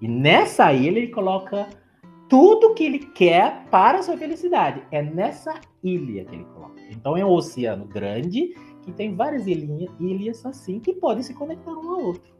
E 0.00 0.08
nessa 0.08 0.72
ilha 0.72 0.96
ele 0.98 1.08
coloca 1.08 1.68
tudo 2.30 2.72
que 2.74 2.84
ele 2.84 3.00
quer 3.00 3.66
para 3.70 3.98
a 3.98 4.02
sua 4.02 4.16
felicidade. 4.16 4.82
É 4.92 5.02
nessa 5.02 5.60
ilha 5.82 6.24
que 6.24 6.36
ele 6.36 6.44
coloca. 6.44 6.80
Então 6.88 7.16
é 7.16 7.24
um 7.24 7.30
oceano 7.30 7.84
grande 7.84 8.54
que 8.82 8.92
tem 8.92 9.16
várias 9.16 9.46
ilhas 9.48 10.46
assim 10.46 10.78
que 10.78 10.94
podem 10.94 11.24
se 11.24 11.34
conectar 11.34 11.72
um 11.72 11.90
ao 11.90 12.04
outro. 12.04 12.32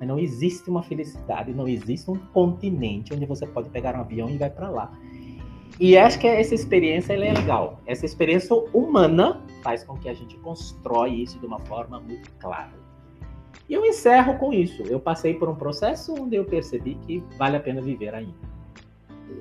Mas 0.00 0.08
não 0.08 0.18
existe 0.18 0.68
uma 0.70 0.82
felicidade, 0.82 1.52
não 1.52 1.68
existe 1.68 2.10
um 2.10 2.16
continente 2.16 3.14
onde 3.14 3.26
você 3.26 3.46
pode 3.46 3.68
pegar 3.68 3.94
um 3.94 4.00
avião 4.00 4.28
e 4.30 4.38
vai 4.38 4.50
para 4.50 4.70
lá. 4.70 4.90
E 5.78 5.98
acho 5.98 6.18
que 6.18 6.26
essa 6.26 6.54
experiência 6.54 7.12
é 7.12 7.16
legal. 7.16 7.80
Essa 7.86 8.06
experiência 8.06 8.56
humana 8.72 9.42
faz 9.62 9.84
com 9.84 9.98
que 9.98 10.08
a 10.08 10.14
gente 10.14 10.36
constrói 10.38 11.10
isso 11.10 11.38
de 11.38 11.44
uma 11.44 11.58
forma 11.60 12.00
muito 12.00 12.30
clara. 12.38 12.72
E 13.68 13.74
eu 13.74 13.84
encerro 13.84 14.38
com 14.38 14.52
isso. 14.52 14.82
Eu 14.84 14.98
passei 14.98 15.34
por 15.34 15.48
um 15.48 15.54
processo 15.54 16.14
onde 16.14 16.36
eu 16.36 16.44
percebi 16.46 16.94
que 17.06 17.22
vale 17.38 17.56
a 17.56 17.60
pena 17.60 17.82
viver 17.82 18.14
ainda 18.14 18.55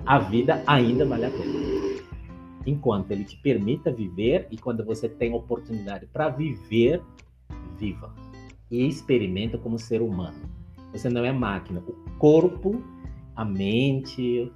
a 0.06 0.20
vida 0.20 0.64
ainda 0.66 1.06
vale 1.06 1.26
a 1.26 1.32
pena. 1.32 2.04
Enquanto 2.66 3.12
ele 3.12 3.24
te 3.24 3.38
permita 3.38 3.92
viver 3.92 4.48
e 4.50 4.58
quando 4.58 4.84
você 4.84 5.08
tem 5.08 5.34
oportunidade 5.34 6.08
para 6.08 6.30
viver, 6.30 7.02
viva. 7.78 8.14
E 8.72 8.88
experimenta 8.88 9.58
como 9.58 9.78
ser 9.78 10.02
humano. 10.02 10.50
Você 10.92 11.10
não 11.10 11.24
é 11.24 11.32
máquina. 11.32 11.84
O 11.88 11.94
corpo, 12.18 12.82
a 13.36 13.46
mente, 13.46 14.52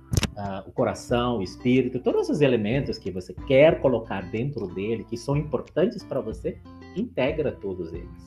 o 0.66 0.72
coração, 0.72 1.38
o 1.38 1.44
espírito, 1.44 2.00
todos 2.00 2.30
os 2.30 2.42
elementos 2.42 2.98
que 2.98 3.12
você 3.12 3.34
quer 3.34 3.80
colocar 3.82 4.22
dentro 4.32 4.66
dele, 4.68 5.04
que 5.04 5.18
são 5.18 5.36
importantes 5.38 6.04
para 6.04 6.22
você, 6.22 6.58
integra 6.96 7.52
todos 7.52 7.94
eles. 7.94 8.26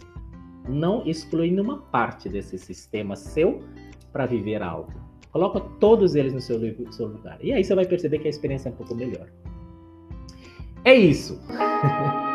Não 0.68 1.04
exclui 1.04 1.50
nenhuma 1.50 1.78
parte 1.78 2.28
desse 2.28 2.56
sistema 2.56 3.16
seu 3.16 3.60
para 4.12 4.26
viver 4.26 4.62
algo. 4.62 4.92
Coloca 5.32 5.60
todos 5.80 6.14
eles 6.14 6.34
no 6.34 6.40
seu, 6.40 6.60
seu 6.92 7.06
lugar. 7.06 7.38
E 7.40 7.52
aí 7.52 7.64
você 7.64 7.74
vai 7.74 7.86
perceber 7.86 8.18
que 8.18 8.26
a 8.26 8.30
experiência 8.30 8.68
é 8.68 8.72
um 8.72 8.76
pouco 8.76 8.94
melhor. 8.94 9.28
É 10.84 10.94
isso. 10.94 11.40